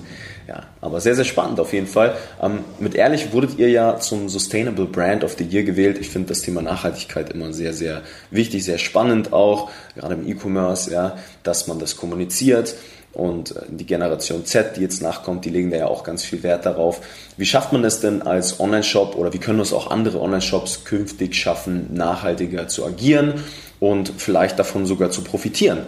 ja, 0.47 0.67
aber 0.79 1.01
sehr, 1.01 1.15
sehr 1.15 1.25
spannend 1.25 1.59
auf 1.59 1.73
jeden 1.73 1.87
Fall. 1.87 2.15
Ähm, 2.41 2.59
mit 2.79 2.95
Ehrlich 2.95 3.33
wurdet 3.33 3.57
ihr 3.57 3.69
ja 3.69 3.99
zum 3.99 4.29
Sustainable 4.29 4.85
Brand 4.85 5.23
of 5.23 5.35
the 5.37 5.43
Year 5.43 5.63
gewählt. 5.63 5.97
Ich 5.99 6.09
finde 6.09 6.29
das 6.29 6.41
Thema 6.41 6.61
Nachhaltigkeit 6.61 7.31
immer 7.31 7.51
sehr, 7.51 7.73
sehr 7.73 8.03
wichtig, 8.29 8.63
sehr 8.63 8.77
spannend 8.77 9.33
auch, 9.33 9.71
gerade 9.95 10.15
im 10.15 10.27
E-Commerce, 10.27 10.91
ja, 10.91 11.17
dass 11.43 11.67
man 11.67 11.79
das 11.79 11.97
kommuniziert. 11.97 12.75
Und 13.17 13.55
äh, 13.55 13.61
die 13.69 13.87
Generation 13.87 14.45
Z, 14.45 14.77
die 14.77 14.81
jetzt 14.81 15.01
nachkommt, 15.01 15.43
die 15.43 15.49
legen 15.49 15.71
da 15.71 15.77
ja 15.77 15.87
auch 15.87 16.03
ganz 16.03 16.23
viel 16.23 16.43
Wert 16.43 16.67
darauf. 16.67 17.01
Wie 17.35 17.47
schafft 17.47 17.73
man 17.73 17.83
es 17.83 17.99
denn 17.99 18.21
als 18.21 18.59
Online-Shop 18.59 19.15
oder 19.15 19.33
wie 19.33 19.39
können 19.39 19.59
es 19.59 19.73
auch 19.73 19.89
andere 19.89 20.21
Online-Shops 20.21 20.83
künftig 20.83 21.33
schaffen, 21.33 21.87
nachhaltiger 21.95 22.67
zu 22.67 22.85
agieren 22.85 23.33
und 23.79 24.13
vielleicht 24.17 24.59
davon 24.59 24.85
sogar 24.85 25.09
zu 25.09 25.23
profitieren? 25.23 25.79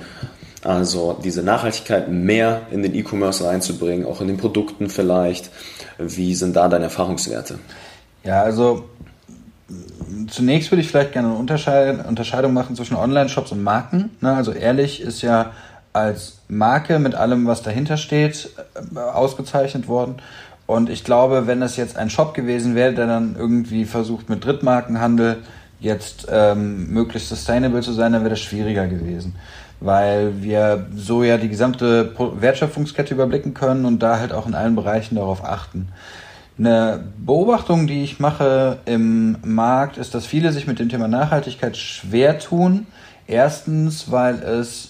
Also 0.63 1.20
diese 1.24 1.44
Nachhaltigkeit 1.44 2.10
mehr 2.10 2.63
in 2.72 2.82
den 2.82 2.96
E-Commerce 2.96 3.46
reinzubringen, 3.46 4.08
auch 4.08 4.22
in 4.22 4.28
den 4.28 4.38
Produkten 4.38 4.89
vielleicht. 4.89 5.52
Wie 6.00 6.34
sind 6.34 6.56
da 6.56 6.68
deine 6.68 6.86
Erfahrungswerte? 6.86 7.60
Ja, 8.24 8.42
also 8.42 8.86
zunächst 10.32 10.72
würde 10.72 10.82
ich 10.82 10.88
vielleicht 10.88 11.12
gerne 11.12 11.28
eine 11.28 11.38
Unterscheidung 11.38 12.54
machen 12.54 12.76
zwischen 12.76 12.96
Online-Shops 12.96 13.52
und 13.52 13.62
Marken. 13.62 14.10
Ne, 14.20 14.34
also 14.34 14.52
ehrlich 14.52 15.00
ist 15.00 15.22
ja 15.22 15.52
als 15.93 16.39
Marke 16.47 16.99
mit 16.99 17.15
allem, 17.15 17.47
was 17.47 17.62
dahinter 17.62 17.97
steht, 17.97 18.49
äh, 18.95 18.99
ausgezeichnet 18.99 19.88
worden. 19.88 20.15
Und 20.65 20.89
ich 20.89 21.04
glaube, 21.04 21.47
wenn 21.47 21.62
das 21.62 21.78
jetzt 21.78 21.97
ein 21.97 22.10
Shop 22.10 22.34
gewesen 22.34 22.75
wäre, 22.75 22.93
der 22.93 23.08
dann 23.08 23.36
irgendwie 23.38 23.86
versucht 23.86 24.30
mit 24.30 24.45
Drittmarkenhandel 24.45 25.38
jetzt 25.80 26.28
ähm, 26.30 26.91
möglichst 26.91 27.30
sustainable 27.30 27.82
zu 27.82 27.93
sein, 27.93 28.13
dann 28.13 28.21
wäre 28.21 28.32
das 28.32 28.41
schwieriger 28.41 28.88
gewesen 28.88 29.36
weil 29.80 30.41
wir 30.41 30.88
so 30.95 31.23
ja 31.23 31.38
die 31.38 31.49
gesamte 31.49 32.13
Wertschöpfungskette 32.17 33.13
überblicken 33.13 33.54
können 33.54 33.86
und 33.86 33.99
da 33.99 34.19
halt 34.19 34.34
auch 34.34 34.47
in 34.47 34.56
allen 34.56 34.75
Bereichen 34.75 35.15
darauf 35.15 35.43
achten. 35.43 35.89
Eine 36.58 37.06
Beobachtung, 37.17 37.88
die 37.88 38.04
ich 38.04 38.19
mache 38.19 38.80
im 38.86 39.38
Markt, 39.43 39.97
ist, 39.97 40.13
dass 40.13 40.25
viele 40.25 40.52
sich 40.52 40.67
mit 40.67 40.80
dem 40.80 40.89
Thema 40.89 41.08
Nachhaltigkeit 41.08 41.78
schwer 41.78 42.38
tun. 42.38 42.86
Erstens, 43.28 44.12
weil 44.12 44.39
es 44.43 44.88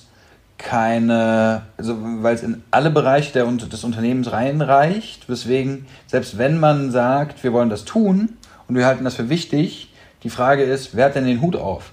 keine, 0.59 1.63
also 1.77 1.97
weil 2.21 2.35
es 2.35 2.43
in 2.43 2.61
alle 2.69 2.91
Bereiche 2.91 3.33
der, 3.33 3.45
des 3.45 3.83
Unternehmens 3.83 4.31
reinreicht, 4.31 5.27
weswegen, 5.27 5.87
selbst 6.05 6.37
wenn 6.37 6.59
man 6.59 6.91
sagt, 6.91 7.43
wir 7.43 7.53
wollen 7.53 7.69
das 7.69 7.85
tun 7.85 8.37
und 8.67 8.75
wir 8.75 8.85
halten 8.85 9.05
das 9.05 9.15
für 9.15 9.29
wichtig, 9.29 9.91
die 10.21 10.29
Frage 10.29 10.63
ist, 10.63 10.95
wer 10.95 11.05
hat 11.05 11.15
denn 11.15 11.25
den 11.25 11.41
Hut 11.41 11.55
auf? 11.55 11.91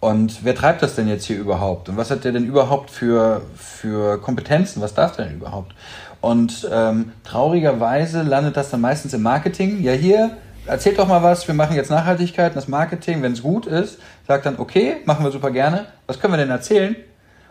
Und 0.00 0.44
wer 0.44 0.54
treibt 0.54 0.82
das 0.82 0.94
denn 0.96 1.08
jetzt 1.08 1.24
hier 1.24 1.38
überhaupt? 1.38 1.88
Und 1.88 1.96
was 1.96 2.10
hat 2.10 2.24
der 2.24 2.32
denn 2.32 2.44
überhaupt 2.44 2.90
für, 2.90 3.40
für 3.56 4.20
Kompetenzen? 4.20 4.82
Was 4.82 4.92
darf 4.92 5.16
der 5.16 5.24
denn 5.24 5.36
überhaupt? 5.36 5.74
Und 6.20 6.68
ähm, 6.70 7.12
traurigerweise 7.24 8.20
landet 8.20 8.58
das 8.58 8.68
dann 8.68 8.82
meistens 8.82 9.14
im 9.14 9.22
Marketing. 9.22 9.82
Ja, 9.82 9.92
hier, 9.92 10.36
erzählt 10.66 10.98
doch 10.98 11.08
mal 11.08 11.22
was, 11.22 11.48
wir 11.48 11.54
machen 11.54 11.74
jetzt 11.74 11.90
Nachhaltigkeit. 11.90 12.54
das 12.54 12.68
Marketing, 12.68 13.22
wenn 13.22 13.32
es 13.32 13.42
gut 13.42 13.64
ist, 13.64 13.98
sagt 14.28 14.44
dann, 14.44 14.58
okay, 14.58 14.96
machen 15.06 15.24
wir 15.24 15.32
super 15.32 15.50
gerne. 15.50 15.86
Was 16.06 16.20
können 16.20 16.34
wir 16.34 16.38
denn 16.38 16.50
erzählen? 16.50 16.96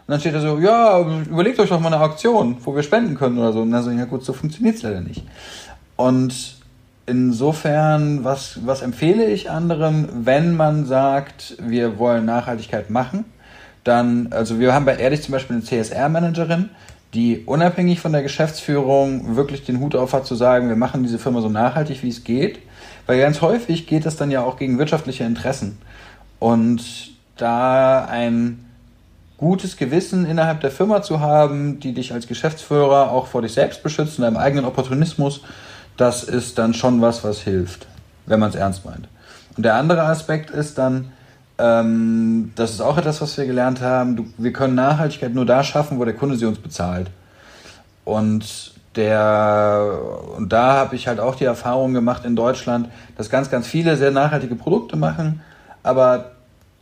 Und 0.05 0.11
dann 0.11 0.19
steht 0.19 0.35
da 0.35 0.41
so, 0.41 0.59
ja, 0.59 0.99
überlegt 1.29 1.59
euch 1.59 1.69
doch 1.69 1.79
mal 1.79 1.93
eine 1.93 2.03
Auktion, 2.03 2.57
wo 2.63 2.75
wir 2.75 2.83
spenden 2.83 3.15
können 3.15 3.37
oder 3.37 3.53
so. 3.53 3.61
Und 3.61 3.71
dann 3.71 3.83
so, 3.83 3.91
ja 3.91 4.03
gut, 4.03 4.25
so 4.25 4.33
funktioniert 4.33 4.75
es 4.75 4.83
leider 4.83 4.99
nicht. 4.99 5.23
Und 5.95 6.57
insofern, 7.05 8.23
was, 8.25 8.59
was 8.65 8.81
empfehle 8.81 9.25
ich 9.25 9.49
anderen, 9.49 10.25
wenn 10.25 10.55
man 10.55 10.85
sagt, 10.85 11.55
wir 11.59 11.99
wollen 11.99 12.25
Nachhaltigkeit 12.25 12.89
machen? 12.89 13.23
Dann, 13.85 14.27
also 14.31 14.59
wir 14.59 14.73
haben 14.73 14.85
bei 14.85 14.97
Ehrlich 14.97 15.21
zum 15.21 15.33
Beispiel 15.33 15.55
eine 15.55 15.65
CSR-Managerin, 15.65 16.69
die 17.13 17.43
unabhängig 17.45 17.99
von 17.99 18.11
der 18.11 18.23
Geschäftsführung 18.23 19.35
wirklich 19.35 19.63
den 19.63 19.79
Hut 19.79 19.95
auf 19.95 20.13
hat 20.13 20.25
zu 20.25 20.35
sagen, 20.35 20.67
wir 20.67 20.75
machen 20.75 21.03
diese 21.03 21.19
Firma 21.19 21.41
so 21.41 21.49
nachhaltig, 21.49 22.03
wie 22.03 22.09
es 22.09 22.23
geht. 22.23 22.59
Weil 23.05 23.19
ganz 23.19 23.41
häufig 23.41 23.87
geht 23.87 24.05
es 24.05 24.15
dann 24.15 24.31
ja 24.31 24.41
auch 24.41 24.57
gegen 24.57 24.79
wirtschaftliche 24.79 25.23
Interessen. 25.23 25.77
Und 26.39 27.11
da 27.37 28.05
ein 28.05 28.62
gutes 29.43 29.77
Gewissen 29.77 30.25
innerhalb 30.25 30.61
der 30.61 30.71
Firma 30.71 31.01
zu 31.01 31.19
haben, 31.19 31.79
die 31.79 31.93
dich 31.93 32.13
als 32.13 32.27
Geschäftsführer 32.27 33.11
auch 33.11 33.27
vor 33.27 33.41
dich 33.41 33.53
selbst 33.53 33.83
beschützt 33.83 34.17
und 34.17 34.23
deinem 34.23 34.37
eigenen 34.37 34.65
Opportunismus, 34.65 35.41
das 35.97 36.23
ist 36.23 36.57
dann 36.57 36.73
schon 36.73 37.01
was, 37.01 37.23
was 37.23 37.39
hilft, 37.39 37.87
wenn 38.25 38.39
man 38.39 38.49
es 38.49 38.55
ernst 38.55 38.85
meint. 38.85 39.07
Und 39.55 39.63
der 39.63 39.75
andere 39.75 40.03
Aspekt 40.03 40.49
ist 40.49 40.77
dann, 40.77 41.11
ähm, 41.57 42.51
das 42.55 42.71
ist 42.71 42.81
auch 42.81 42.97
etwas, 42.97 43.21
was 43.21 43.37
wir 43.37 43.45
gelernt 43.45 43.81
haben, 43.81 44.15
du, 44.15 44.25
wir 44.37 44.53
können 44.53 44.75
Nachhaltigkeit 44.75 45.33
nur 45.33 45.45
da 45.45 45.63
schaffen, 45.63 45.99
wo 45.99 46.05
der 46.05 46.15
Kunde 46.15 46.35
sie 46.35 46.45
uns 46.45 46.57
bezahlt. 46.57 47.11
Und 48.05 48.73
der, 48.95 49.99
und 50.37 50.51
da 50.51 50.73
habe 50.73 50.95
ich 50.95 51.07
halt 51.07 51.19
auch 51.19 51.35
die 51.35 51.45
Erfahrung 51.45 51.93
gemacht 51.93 52.25
in 52.25 52.35
Deutschland, 52.35 52.89
dass 53.17 53.29
ganz, 53.29 53.49
ganz 53.49 53.67
viele 53.67 53.97
sehr 53.97 54.11
nachhaltige 54.11 54.55
Produkte 54.55 54.95
machen, 54.95 55.41
aber 55.83 56.32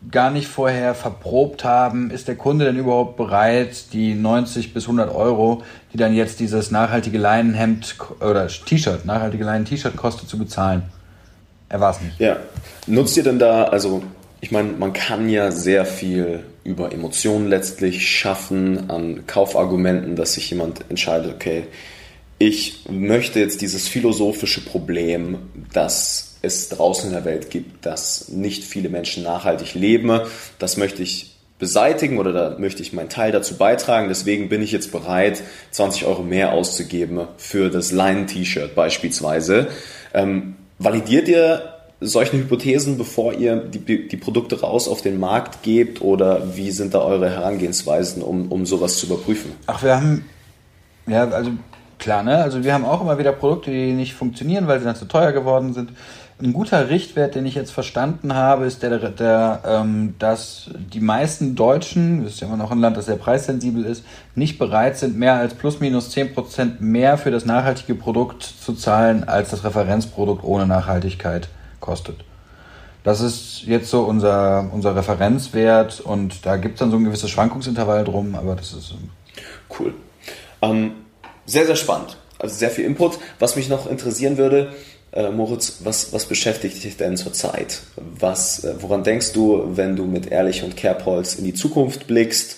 gar 0.10 0.32
nicht 0.32 0.48
vorher 0.48 0.96
verprobt 0.96 1.64
haben, 1.64 2.10
ist 2.10 2.28
der 2.28 2.36
Kunde 2.36 2.66
denn 2.66 2.78
überhaupt 2.78 3.18
bereit, 3.18 3.94
die 3.94 4.16
90 4.16 4.74
bis 4.74 4.84
100 4.86 5.14
Euro, 5.14 5.64
die 5.94 5.98
dann 5.98 6.16
jetzt 6.16 6.40
dieses 6.40 6.72
nachhaltige 6.72 7.20
Leinenhemd 7.20 7.96
oder 8.20 8.48
T-Shirt, 8.48 9.06
nachhaltige 9.06 9.44
Leinen-T-Shirt 9.44 9.96
kostet, 9.96 10.28
zu 10.28 10.40
bezahlen? 10.40 10.84
Er 11.70 11.80
war 11.80 11.92
es 11.92 12.02
nicht. 12.02 12.20
Ja. 12.20 12.38
Nutzt 12.88 13.16
ihr 13.16 13.24
denn 13.24 13.38
da, 13.38 13.66
also 13.66 14.02
ich 14.42 14.52
meine, 14.52 14.70
man 14.72 14.92
kann 14.92 15.30
ja 15.30 15.52
sehr 15.52 15.86
viel 15.86 16.44
über 16.64 16.92
Emotionen 16.92 17.48
letztlich 17.48 18.10
schaffen, 18.10 18.90
an 18.90 19.28
Kaufargumenten, 19.28 20.16
dass 20.16 20.34
sich 20.34 20.50
jemand 20.50 20.90
entscheidet, 20.90 21.34
okay, 21.34 21.66
ich 22.40 22.86
möchte 22.90 23.40
jetzt 23.40 23.62
dieses 23.62 23.88
philosophische 23.88 24.62
Problem, 24.62 25.38
das 25.74 26.31
es 26.42 26.70
draußen 26.70 27.10
in 27.10 27.14
der 27.14 27.26
Welt 27.26 27.50
gibt, 27.50 27.86
dass 27.86 28.30
nicht 28.30 28.64
viele 28.64 28.90
Menschen 28.90 29.24
nachhaltig 29.24 29.74
leben. 29.76 30.22
Das 30.60 30.78
möchte 30.78 31.04
ich 31.04 31.36
beseitigen 31.60 32.18
oder 32.18 32.34
da 32.34 32.58
möchte 32.58 32.82
ich 32.82 32.92
meinen 32.92 33.10
Teil 33.10 33.32
dazu 33.32 33.56
beitragen. 33.56 34.08
Deswegen 34.10 34.50
bin 34.50 34.64
ich 34.64 34.72
jetzt 34.72 34.92
bereit, 34.92 35.44
20 35.70 36.06
Euro 36.08 36.24
mehr 36.24 36.54
auszugeben 36.54 37.28
für 37.38 37.70
das 37.70 37.92
Leinen-T-Shirt 37.92 38.74
beispielsweise. 38.74 39.68
Ähm, 40.14 40.56
validiert 40.80 41.28
ihr 41.28 41.76
solche 42.00 42.38
Hypothesen, 42.38 42.98
bevor 42.98 43.34
ihr 43.34 43.58
die, 43.58 44.08
die 44.08 44.18
Produkte 44.18 44.62
raus 44.62 44.88
auf 44.88 45.04
den 45.04 45.20
Markt 45.20 45.62
gebt 45.62 46.02
oder 46.02 46.56
wie 46.58 46.72
sind 46.72 46.96
da 46.96 47.02
eure 47.02 47.30
Herangehensweisen, 47.30 48.24
um, 48.24 48.52
um 48.52 48.66
sowas 48.66 48.98
zu 48.98 49.06
überprüfen? 49.06 49.52
Ach, 49.68 49.84
wir 49.84 49.96
haben, 49.96 50.26
ja, 51.06 51.30
also 51.30 51.52
klar, 52.00 52.24
ne? 52.24 52.38
Also 52.38 52.64
wir 52.64 52.74
haben 52.74 52.86
auch 52.86 53.02
immer 53.02 53.20
wieder 53.20 53.34
Produkte, 53.34 53.70
die 53.70 53.94
nicht 53.94 54.16
funktionieren, 54.16 54.66
weil 54.66 54.80
sie 54.80 54.86
dann 54.86 54.96
zu 54.96 55.06
teuer 55.06 55.32
geworden 55.32 55.76
sind 55.76 55.92
ein 56.42 56.54
guter 56.54 56.90
Richtwert, 56.90 57.36
den 57.36 57.46
ich 57.46 57.56
jetzt 57.56 57.72
verstanden 57.72 58.34
habe, 58.34 58.66
ist 58.66 58.84
der, 58.84 58.98
der 58.98 59.62
ähm, 59.66 60.16
dass 60.20 60.70
die 60.76 61.00
meisten 61.00 61.56
Deutschen, 61.56 62.24
das 62.24 62.34
ist 62.34 62.42
ja 62.42 62.48
immer 62.48 62.58
noch 62.58 62.72
ein 62.72 62.80
Land, 62.80 62.98
das 62.98 63.06
sehr 63.06 63.16
preissensibel 63.16 63.86
ist, 63.86 64.04
nicht 64.36 64.58
bereit 64.58 64.98
sind, 64.98 65.18
mehr 65.18 65.36
als 65.36 65.54
plus 65.54 65.80
minus 65.80 66.16
10% 66.16 66.80
mehr 66.80 67.18
für 67.18 67.32
das 67.32 67.46
nachhaltige 67.46 67.96
Produkt 67.96 68.44
zu 68.44 68.74
zahlen, 68.74 69.24
als 69.24 69.52
das 69.52 69.64
Referenzprodukt 69.64 70.44
ohne 70.44 70.66
Nachhaltigkeit 70.66 71.50
kostet. 71.80 72.18
Das 73.04 73.22
ist 73.22 73.64
jetzt 73.64 73.90
so 73.90 74.04
unser, 74.04 74.70
unser 74.72 74.96
Referenzwert 74.96 76.00
und 76.00 76.46
da 76.46 76.58
gibt 76.58 76.76
es 76.76 76.80
dann 76.80 76.92
so 76.92 76.98
ein 76.98 77.04
gewisses 77.04 77.30
Schwankungsintervall 77.32 78.04
drum, 78.04 78.36
aber 78.36 78.56
das 78.56 78.74
ist. 78.74 78.94
Cool. 79.80 79.94
Ähm, 80.62 80.92
sehr, 81.46 81.66
sehr 81.66 81.76
spannend. 81.76 82.18
Also 82.38 82.56
sehr 82.56 82.70
viel 82.70 82.86
Input. 82.86 83.18
Was 83.40 83.56
mich 83.56 83.70
noch 83.70 83.90
interessieren 83.90 84.38
würde, 84.38 84.72
äh, 85.12 85.30
Moritz, 85.30 85.80
was, 85.84 86.14
was 86.14 86.26
beschäftigt 86.26 86.84
dich 86.84 86.98
denn 86.98 87.18
zurzeit? 87.18 87.82
Was, 87.96 88.64
äh, 88.64 88.76
woran 88.80 89.04
denkst 89.04 89.34
du, 89.34 89.72
wenn 89.76 89.96
du 89.96 90.06
mit 90.06 90.32
Ehrlich 90.32 90.64
und 90.64 90.78
Kerbholz 90.78 91.36
in 91.36 91.44
die 91.44 91.54
Zukunft 91.54 92.08
blickst? 92.08 92.58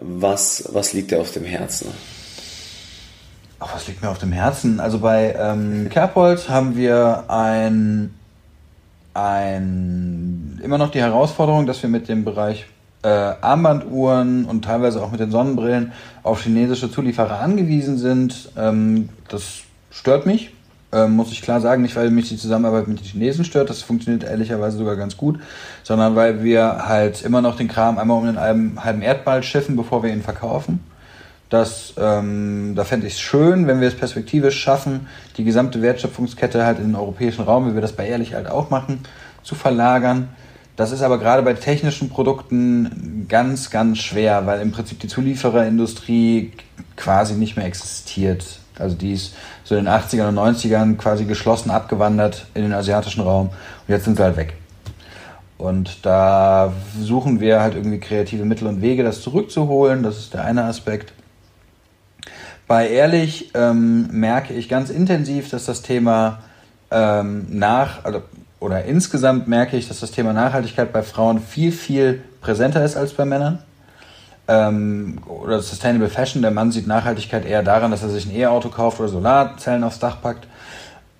Was, 0.00 0.68
was 0.72 0.92
liegt 0.92 1.10
dir 1.10 1.20
auf 1.20 1.32
dem 1.32 1.44
Herzen? 1.44 1.88
Ach, 3.60 3.74
was 3.74 3.86
liegt 3.86 4.02
mir 4.02 4.10
auf 4.10 4.18
dem 4.18 4.32
Herzen? 4.32 4.80
Also 4.80 4.98
bei 4.98 5.34
ähm, 5.38 5.88
Kerbholz 5.88 6.48
haben 6.48 6.76
wir 6.76 7.24
ein, 7.28 8.12
ein, 9.14 10.60
immer 10.64 10.78
noch 10.78 10.90
die 10.90 11.00
Herausforderung, 11.00 11.66
dass 11.66 11.80
wir 11.82 11.90
mit 11.90 12.08
dem 12.08 12.24
Bereich 12.24 12.66
äh, 13.04 13.08
Armbanduhren 13.08 14.46
und 14.46 14.64
teilweise 14.64 15.00
auch 15.02 15.12
mit 15.12 15.20
den 15.20 15.30
Sonnenbrillen 15.30 15.92
auf 16.24 16.42
chinesische 16.42 16.90
Zulieferer 16.90 17.38
angewiesen 17.38 17.98
sind. 17.98 18.50
Ähm, 18.56 19.08
das 19.28 19.60
stört 19.92 20.26
mich, 20.26 20.52
ähm, 20.92 21.12
muss 21.12 21.32
ich 21.32 21.42
klar 21.42 21.60
sagen, 21.60 21.82
nicht 21.82 21.96
weil 21.96 22.10
mich 22.10 22.28
die 22.28 22.36
Zusammenarbeit 22.36 22.86
mit 22.86 23.00
den 23.00 23.04
Chinesen 23.04 23.44
stört, 23.44 23.70
das 23.70 23.82
funktioniert 23.82 24.24
ehrlicherweise 24.24 24.76
sogar 24.76 24.96
ganz 24.96 25.16
gut, 25.16 25.40
sondern 25.82 26.14
weil 26.16 26.44
wir 26.44 26.86
halt 26.86 27.22
immer 27.22 27.40
noch 27.40 27.56
den 27.56 27.68
Kram 27.68 27.98
einmal 27.98 28.18
um 28.18 28.26
den 28.26 28.38
halben, 28.38 28.82
halben 28.82 29.02
Erdball 29.02 29.42
schiffen, 29.42 29.76
bevor 29.76 30.02
wir 30.02 30.12
ihn 30.12 30.22
verkaufen. 30.22 30.80
Das, 31.48 31.92
ähm, 31.98 32.74
da 32.74 32.84
fände 32.84 33.06
ich 33.06 33.14
es 33.14 33.20
schön, 33.20 33.66
wenn 33.66 33.80
wir 33.80 33.88
es 33.88 33.94
perspektivisch 33.94 34.58
schaffen, 34.58 35.06
die 35.36 35.44
gesamte 35.44 35.82
Wertschöpfungskette 35.82 36.64
halt 36.64 36.78
in 36.78 36.86
den 36.86 36.94
europäischen 36.94 37.42
Raum, 37.42 37.68
wie 37.68 37.74
wir 37.74 37.82
das 37.82 37.92
bei 37.92 38.06
Ehrlich 38.06 38.34
halt 38.34 38.48
auch 38.48 38.70
machen, 38.70 39.00
zu 39.42 39.54
verlagern. 39.54 40.28
Das 40.76 40.92
ist 40.92 41.02
aber 41.02 41.18
gerade 41.18 41.42
bei 41.42 41.52
technischen 41.52 42.08
Produkten 42.08 43.26
ganz, 43.28 43.68
ganz 43.68 43.98
schwer, 43.98 44.46
weil 44.46 44.62
im 44.62 44.72
Prinzip 44.72 45.00
die 45.00 45.08
Zuliefererindustrie 45.08 46.52
quasi 46.96 47.34
nicht 47.34 47.56
mehr 47.56 47.66
existiert. 47.66 48.61
Also 48.78 48.96
die 48.96 49.12
ist 49.12 49.34
so 49.64 49.76
in 49.76 49.84
den 49.84 49.94
80ern 49.94 50.28
und 50.28 50.38
90ern 50.38 50.96
quasi 50.96 51.24
geschlossen 51.24 51.70
abgewandert 51.70 52.46
in 52.54 52.62
den 52.62 52.72
asiatischen 52.72 53.22
Raum 53.22 53.48
und 53.48 53.88
jetzt 53.88 54.04
sind 54.04 54.16
sie 54.16 54.22
halt 54.22 54.36
weg. 54.36 54.54
Und 55.62 56.04
da 56.04 56.72
suchen 57.00 57.38
wir 57.38 57.60
halt 57.60 57.76
irgendwie 57.76 58.00
kreative 58.00 58.44
Mittel 58.44 58.66
und 58.66 58.82
Wege, 58.82 59.04
das 59.04 59.22
zurückzuholen. 59.22 60.02
Das 60.02 60.18
ist 60.18 60.34
der 60.34 60.44
eine 60.44 60.64
Aspekt. 60.64 61.12
Bei 62.66 62.88
Ehrlich 62.88 63.52
ähm, 63.54 64.08
merke 64.10 64.54
ich 64.54 64.68
ganz 64.68 64.90
intensiv, 64.90 65.50
dass 65.50 65.64
das 65.64 65.82
Thema 65.82 66.40
ähm, 66.90 67.46
nach, 67.48 68.04
also, 68.04 68.22
oder 68.58 68.84
insgesamt 68.86 69.46
merke 69.46 69.76
ich, 69.76 69.86
dass 69.86 70.00
das 70.00 70.10
Thema 70.10 70.32
Nachhaltigkeit 70.32 70.92
bei 70.92 71.04
Frauen 71.04 71.40
viel, 71.40 71.70
viel 71.70 72.22
präsenter 72.40 72.84
ist 72.84 72.96
als 72.96 73.12
bei 73.12 73.24
Männern. 73.24 73.60
Ähm, 74.52 75.18
oder 75.26 75.60
Sustainable 75.60 76.10
Fashion, 76.10 76.42
der 76.42 76.50
Mann 76.50 76.72
sieht 76.72 76.86
Nachhaltigkeit 76.86 77.46
eher 77.46 77.62
daran, 77.62 77.90
dass 77.90 78.02
er 78.02 78.10
sich 78.10 78.26
ein 78.26 78.36
E-Auto 78.36 78.68
kauft 78.68 79.00
oder 79.00 79.08
Solarzellen 79.08 79.82
aufs 79.82 79.98
Dach 79.98 80.20
packt. 80.20 80.46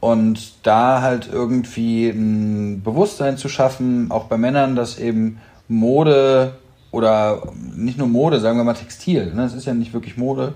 Und 0.00 0.66
da 0.66 1.00
halt 1.00 1.30
irgendwie 1.32 2.10
ein 2.10 2.82
Bewusstsein 2.82 3.38
zu 3.38 3.48
schaffen, 3.48 4.10
auch 4.10 4.24
bei 4.24 4.36
Männern, 4.36 4.76
dass 4.76 4.98
eben 4.98 5.40
Mode 5.68 6.52
oder 6.90 7.42
nicht 7.74 7.96
nur 7.96 8.08
Mode, 8.08 8.40
sagen 8.40 8.58
wir 8.58 8.64
mal 8.64 8.74
Textil, 8.74 9.32
ne, 9.32 9.42
das 9.42 9.54
ist 9.54 9.64
ja 9.64 9.72
nicht 9.72 9.94
wirklich 9.94 10.18
Mode, 10.18 10.52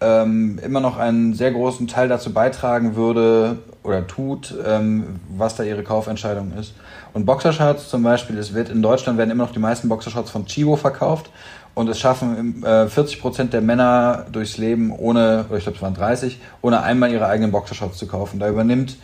ähm, 0.00 0.58
immer 0.62 0.80
noch 0.80 0.98
einen 0.98 1.32
sehr 1.32 1.52
großen 1.52 1.86
Teil 1.86 2.08
dazu 2.08 2.32
beitragen 2.32 2.94
würde 2.94 3.58
oder 3.84 4.06
tut, 4.06 4.54
ähm, 4.66 5.20
was 5.34 5.54
da 5.54 5.62
ihre 5.62 5.82
Kaufentscheidung 5.82 6.52
ist. 6.58 6.74
Und 7.14 7.24
Boxershorts 7.24 7.88
zum 7.88 8.02
Beispiel, 8.02 8.36
es 8.36 8.52
wird 8.52 8.68
in 8.68 8.82
Deutschland 8.82 9.16
werden 9.16 9.30
immer 9.30 9.44
noch 9.44 9.52
die 9.52 9.58
meisten 9.60 9.88
Boxershorts 9.88 10.30
von 10.30 10.44
Chibo 10.44 10.76
verkauft 10.76 11.30
und 11.78 11.88
es 11.88 12.00
schaffen 12.00 12.64
äh, 12.64 12.88
40 12.88 13.20
Prozent 13.20 13.52
der 13.52 13.60
Männer 13.60 14.26
durchs 14.32 14.58
Leben 14.58 14.90
ohne, 14.90 15.44
oder 15.48 15.58
ich 15.58 15.62
glaube 15.62 15.76
es 15.76 15.82
waren 15.82 15.94
30, 15.94 16.40
ohne 16.60 16.82
einmal 16.82 17.12
ihre 17.12 17.26
eigenen 17.26 17.52
Boxershorts 17.52 17.98
zu 17.98 18.08
kaufen. 18.08 18.40
Da 18.40 18.48
übernimmt 18.48 18.96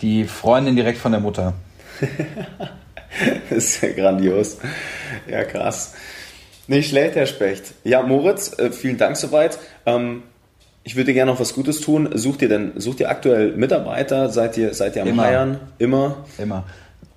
die 0.00 0.24
Freundin 0.24 0.74
direkt 0.74 0.96
von 0.96 1.12
der 1.12 1.20
Mutter. 1.20 1.52
das 3.50 3.64
ist 3.64 3.82
ja 3.82 3.92
grandios. 3.92 4.56
Ja, 5.28 5.44
krass. 5.44 5.94
Nicht 6.68 6.88
schlecht, 6.88 7.16
Herr 7.16 7.26
Specht. 7.26 7.74
Ja, 7.84 8.02
Moritz, 8.02 8.58
äh, 8.58 8.72
vielen 8.72 8.96
Dank 8.96 9.18
soweit. 9.18 9.58
Ähm, 9.84 10.22
ich 10.84 10.96
würde 10.96 11.12
gerne 11.12 11.30
noch 11.30 11.38
was 11.38 11.52
Gutes 11.52 11.82
tun. 11.82 12.08
Sucht 12.14 12.40
ihr 12.40 12.48
denn, 12.48 12.72
sucht 12.76 13.00
ihr 13.00 13.10
aktuell 13.10 13.54
Mitarbeiter? 13.56 14.30
Seid 14.30 14.56
ihr, 14.56 14.72
seid 14.72 14.96
ihr 14.96 15.02
am 15.02 15.08
Immer. 15.08 15.22
Heiern? 15.24 15.60
Immer? 15.76 16.24
Immer. 16.38 16.64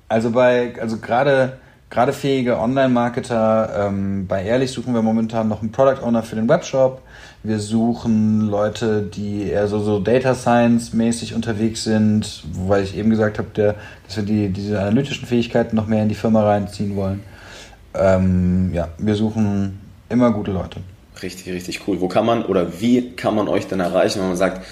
Also 0.09 0.31
bei, 0.31 0.73
also 0.81 0.97
gerade 0.97 1.53
gerade 1.89 2.13
fähige 2.13 2.59
Online-Marketer, 2.59 3.87
ähm, 3.87 4.27
bei 4.27 4.43
Ehrlich 4.43 4.71
suchen 4.71 4.93
wir 4.93 5.01
momentan 5.01 5.47
noch 5.47 5.61
einen 5.61 5.71
Product 5.71 6.03
Owner 6.03 6.23
für 6.23 6.35
den 6.35 6.49
Webshop. 6.49 7.01
Wir 7.43 7.59
suchen 7.59 8.41
Leute, 8.41 9.03
die 9.03 9.49
eher 9.49 9.67
so, 9.67 9.79
so 9.79 9.99
Data 9.99 10.33
Science 10.33 10.93
mäßig 10.93 11.35
unterwegs 11.35 11.83
sind, 11.83 12.43
weil 12.67 12.83
ich 12.83 12.97
eben 12.97 13.11
gesagt 13.11 13.37
habe, 13.37 13.49
dass 13.53 14.17
wir 14.17 14.23
die, 14.23 14.49
diese 14.49 14.79
analytischen 14.79 15.27
Fähigkeiten 15.27 15.75
noch 15.75 15.87
mehr 15.87 16.01
in 16.01 16.09
die 16.09 16.15
Firma 16.15 16.43
reinziehen 16.43 16.95
wollen. 16.95 17.23
Ähm, 17.93 18.71
ja, 18.73 18.89
wir 18.97 19.15
suchen 19.15 19.79
immer 20.09 20.31
gute 20.31 20.51
Leute. 20.51 20.79
Richtig, 21.21 21.53
richtig 21.53 21.87
cool. 21.87 22.01
Wo 22.01 22.07
kann 22.07 22.25
man 22.25 22.43
oder 22.43 22.81
wie 22.81 23.11
kann 23.11 23.35
man 23.35 23.47
euch 23.47 23.67
denn 23.67 23.79
erreichen, 23.79 24.19
wenn 24.19 24.29
man 24.29 24.37
sagt, 24.37 24.65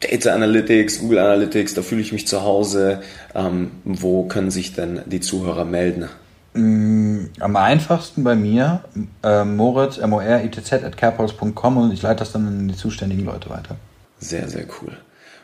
Data 0.00 0.32
Analytics, 0.32 1.00
Google 1.00 1.18
Analytics, 1.18 1.74
da 1.74 1.82
fühle 1.82 2.00
ich 2.00 2.12
mich 2.12 2.26
zu 2.26 2.42
Hause. 2.42 3.00
Ähm, 3.34 3.72
wo 3.84 4.24
können 4.24 4.50
sich 4.50 4.74
denn 4.74 5.02
die 5.06 5.20
Zuhörer 5.20 5.64
melden? 5.64 6.08
Mm, 6.54 7.26
Am 7.40 7.56
einfachsten 7.56 8.24
bei 8.24 8.34
mir, 8.34 8.84
äh, 9.22 9.44
Moritz, 9.44 9.98
M-O-R-I-T-Z, 9.98 10.84
at 10.84 10.96
carepols.com 10.96 11.76
und 11.76 11.92
ich 11.92 12.02
leite 12.02 12.20
das 12.20 12.32
dann 12.32 12.46
an 12.46 12.68
die 12.68 12.76
zuständigen 12.76 13.24
Leute 13.24 13.50
weiter. 13.50 13.76
Sehr, 14.18 14.48
sehr 14.48 14.64
cool. 14.80 14.92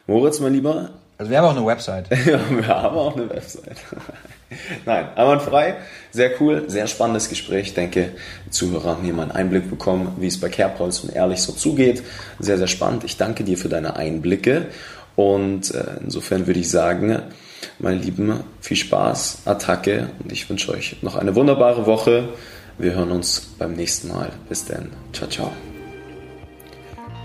Moritz, 0.06 0.40
mein 0.40 0.52
Lieber, 0.54 0.90
Also 1.18 1.30
wir 1.30 1.38
haben 1.38 1.46
auch 1.46 1.56
eine 1.56 1.66
Website. 1.66 2.06
Ja, 2.26 2.40
wir 2.50 2.66
haben 2.68 2.96
auch 2.96 3.16
eine 3.16 3.28
Website. 3.30 3.76
Nein, 4.86 5.08
einwandfrei. 5.14 5.76
Sehr 6.10 6.40
cool, 6.40 6.64
sehr 6.68 6.86
spannendes 6.86 7.28
Gespräch. 7.28 7.68
Ich 7.68 7.74
denke, 7.74 8.10
die 8.46 8.50
Zuhörer 8.50 8.90
haben 8.90 9.04
hier 9.04 9.14
mal 9.14 9.22
einen 9.22 9.32
Einblick 9.32 9.68
bekommen, 9.68 10.16
wie 10.18 10.28
es 10.28 10.38
bei 10.38 10.48
Carepols 10.48 11.00
und 11.00 11.14
ehrlich 11.14 11.40
so 11.40 11.52
zugeht. 11.52 12.02
Sehr, 12.38 12.58
sehr 12.58 12.66
spannend. 12.66 13.04
Ich 13.04 13.16
danke 13.16 13.44
dir 13.44 13.58
für 13.58 13.68
deine 13.68 13.96
Einblicke. 13.96 14.66
Und 15.16 15.74
äh, 15.74 15.84
insofern 16.02 16.46
würde 16.46 16.60
ich 16.60 16.70
sagen, 16.70 17.20
meine 17.78 17.96
Lieben, 17.96 18.40
viel 18.60 18.76
Spaß, 18.76 19.42
Attacke 19.44 20.10
und 20.22 20.32
ich 20.32 20.48
wünsche 20.48 20.72
euch 20.72 20.96
noch 21.02 21.16
eine 21.16 21.34
wunderbare 21.34 21.86
Woche. 21.86 22.28
Wir 22.78 22.94
hören 22.94 23.12
uns 23.12 23.54
beim 23.58 23.74
nächsten 23.74 24.08
Mal. 24.08 24.32
Bis 24.48 24.64
dann. 24.64 24.90
Ciao, 25.12 25.28
ciao. 25.28 25.52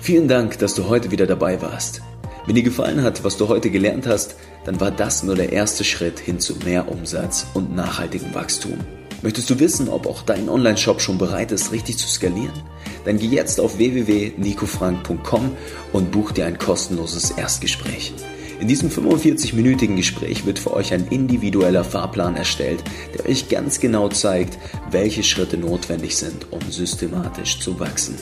Vielen 0.01 0.27
Dank, 0.27 0.59
dass 0.59 0.75
du 0.75 0.87
heute 0.87 1.11
wieder 1.11 1.27
dabei 1.27 1.61
warst. 1.61 2.01
Wenn 2.49 2.55
dir 2.55 2.63
gefallen 2.63 3.03
hat, 3.03 3.23
was 3.23 3.38
du 3.38 3.47
heute 3.47 3.69
gelernt 3.69 4.07
hast, 4.07 4.35
dann 4.65 4.79
war 4.79 4.89
das 4.89 5.21
nur 5.21 5.35
der 5.35 5.51
erste 5.51 5.83
Schritt 5.83 6.17
hin 6.17 6.39
zu 6.39 6.55
mehr 6.65 6.91
Umsatz 6.91 7.45
und 7.53 7.75
nachhaltigem 7.75 8.33
Wachstum. 8.33 8.79
Möchtest 9.21 9.51
du 9.51 9.59
wissen, 9.59 9.88
ob 9.88 10.07
auch 10.07 10.23
dein 10.23 10.49
Online-Shop 10.49 10.99
schon 10.99 11.19
bereit 11.19 11.51
ist, 11.51 11.71
richtig 11.71 11.99
zu 11.99 12.07
skalieren? 12.07 12.63
Dann 13.05 13.19
geh 13.19 13.27
jetzt 13.27 13.59
auf 13.59 13.77
www.nicofrank.com 13.77 15.51
und 15.93 16.09
buch 16.09 16.31
dir 16.31 16.47
ein 16.47 16.57
kostenloses 16.57 17.29
Erstgespräch. 17.29 18.15
In 18.59 18.67
diesem 18.67 18.89
45-minütigen 18.89 19.95
Gespräch 19.95 20.47
wird 20.47 20.57
für 20.57 20.73
euch 20.73 20.91
ein 20.91 21.05
individueller 21.12 21.83
Fahrplan 21.83 22.35
erstellt, 22.35 22.83
der 23.15 23.29
euch 23.29 23.47
ganz 23.49 23.79
genau 23.79 24.09
zeigt, 24.09 24.57
welche 24.89 25.21
Schritte 25.21 25.59
notwendig 25.59 26.17
sind, 26.17 26.51
um 26.51 26.62
systematisch 26.71 27.59
zu 27.59 27.79
wachsen. 27.79 28.15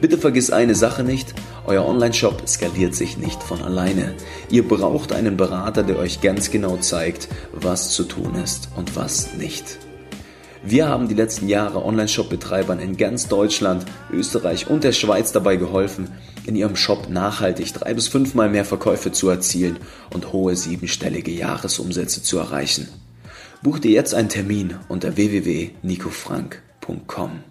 Bitte 0.00 0.18
vergiss 0.18 0.50
eine 0.50 0.76
Sache 0.76 1.02
nicht, 1.02 1.34
euer 1.66 1.86
Online-Shop 1.86 2.42
skaliert 2.46 2.94
sich 2.94 3.16
nicht 3.16 3.42
von 3.42 3.62
alleine. 3.62 4.14
Ihr 4.50 4.66
braucht 4.66 5.12
einen 5.12 5.36
Berater, 5.36 5.82
der 5.82 5.98
euch 5.98 6.20
ganz 6.20 6.50
genau 6.50 6.76
zeigt, 6.76 7.28
was 7.52 7.92
zu 7.92 8.04
tun 8.04 8.34
ist 8.34 8.68
und 8.76 8.96
was 8.96 9.34
nicht. 9.34 9.78
Wir 10.62 10.88
haben 10.88 11.08
die 11.08 11.14
letzten 11.14 11.48
Jahre 11.48 11.82
Online-Shop-Betreibern 11.84 12.80
in 12.80 12.98
ganz 12.98 13.28
Deutschland, 13.28 13.86
Österreich 14.12 14.68
und 14.68 14.84
der 14.84 14.92
Schweiz 14.92 15.32
dabei 15.32 15.56
geholfen, 15.56 16.10
in 16.46 16.54
ihrem 16.54 16.76
Shop 16.76 17.08
nachhaltig 17.08 17.72
drei 17.72 17.94
bis 17.94 18.08
fünfmal 18.08 18.50
mehr 18.50 18.66
Verkäufe 18.66 19.10
zu 19.10 19.30
erzielen 19.30 19.78
und 20.12 20.32
hohe 20.32 20.56
siebenstellige 20.56 21.30
Jahresumsätze 21.30 22.22
zu 22.22 22.36
erreichen. 22.38 22.88
Buch 23.62 23.78
dir 23.78 23.92
jetzt 23.92 24.12
einen 24.14 24.28
Termin 24.28 24.74
unter 24.88 25.16
www.nicofrank.com. 25.16 27.49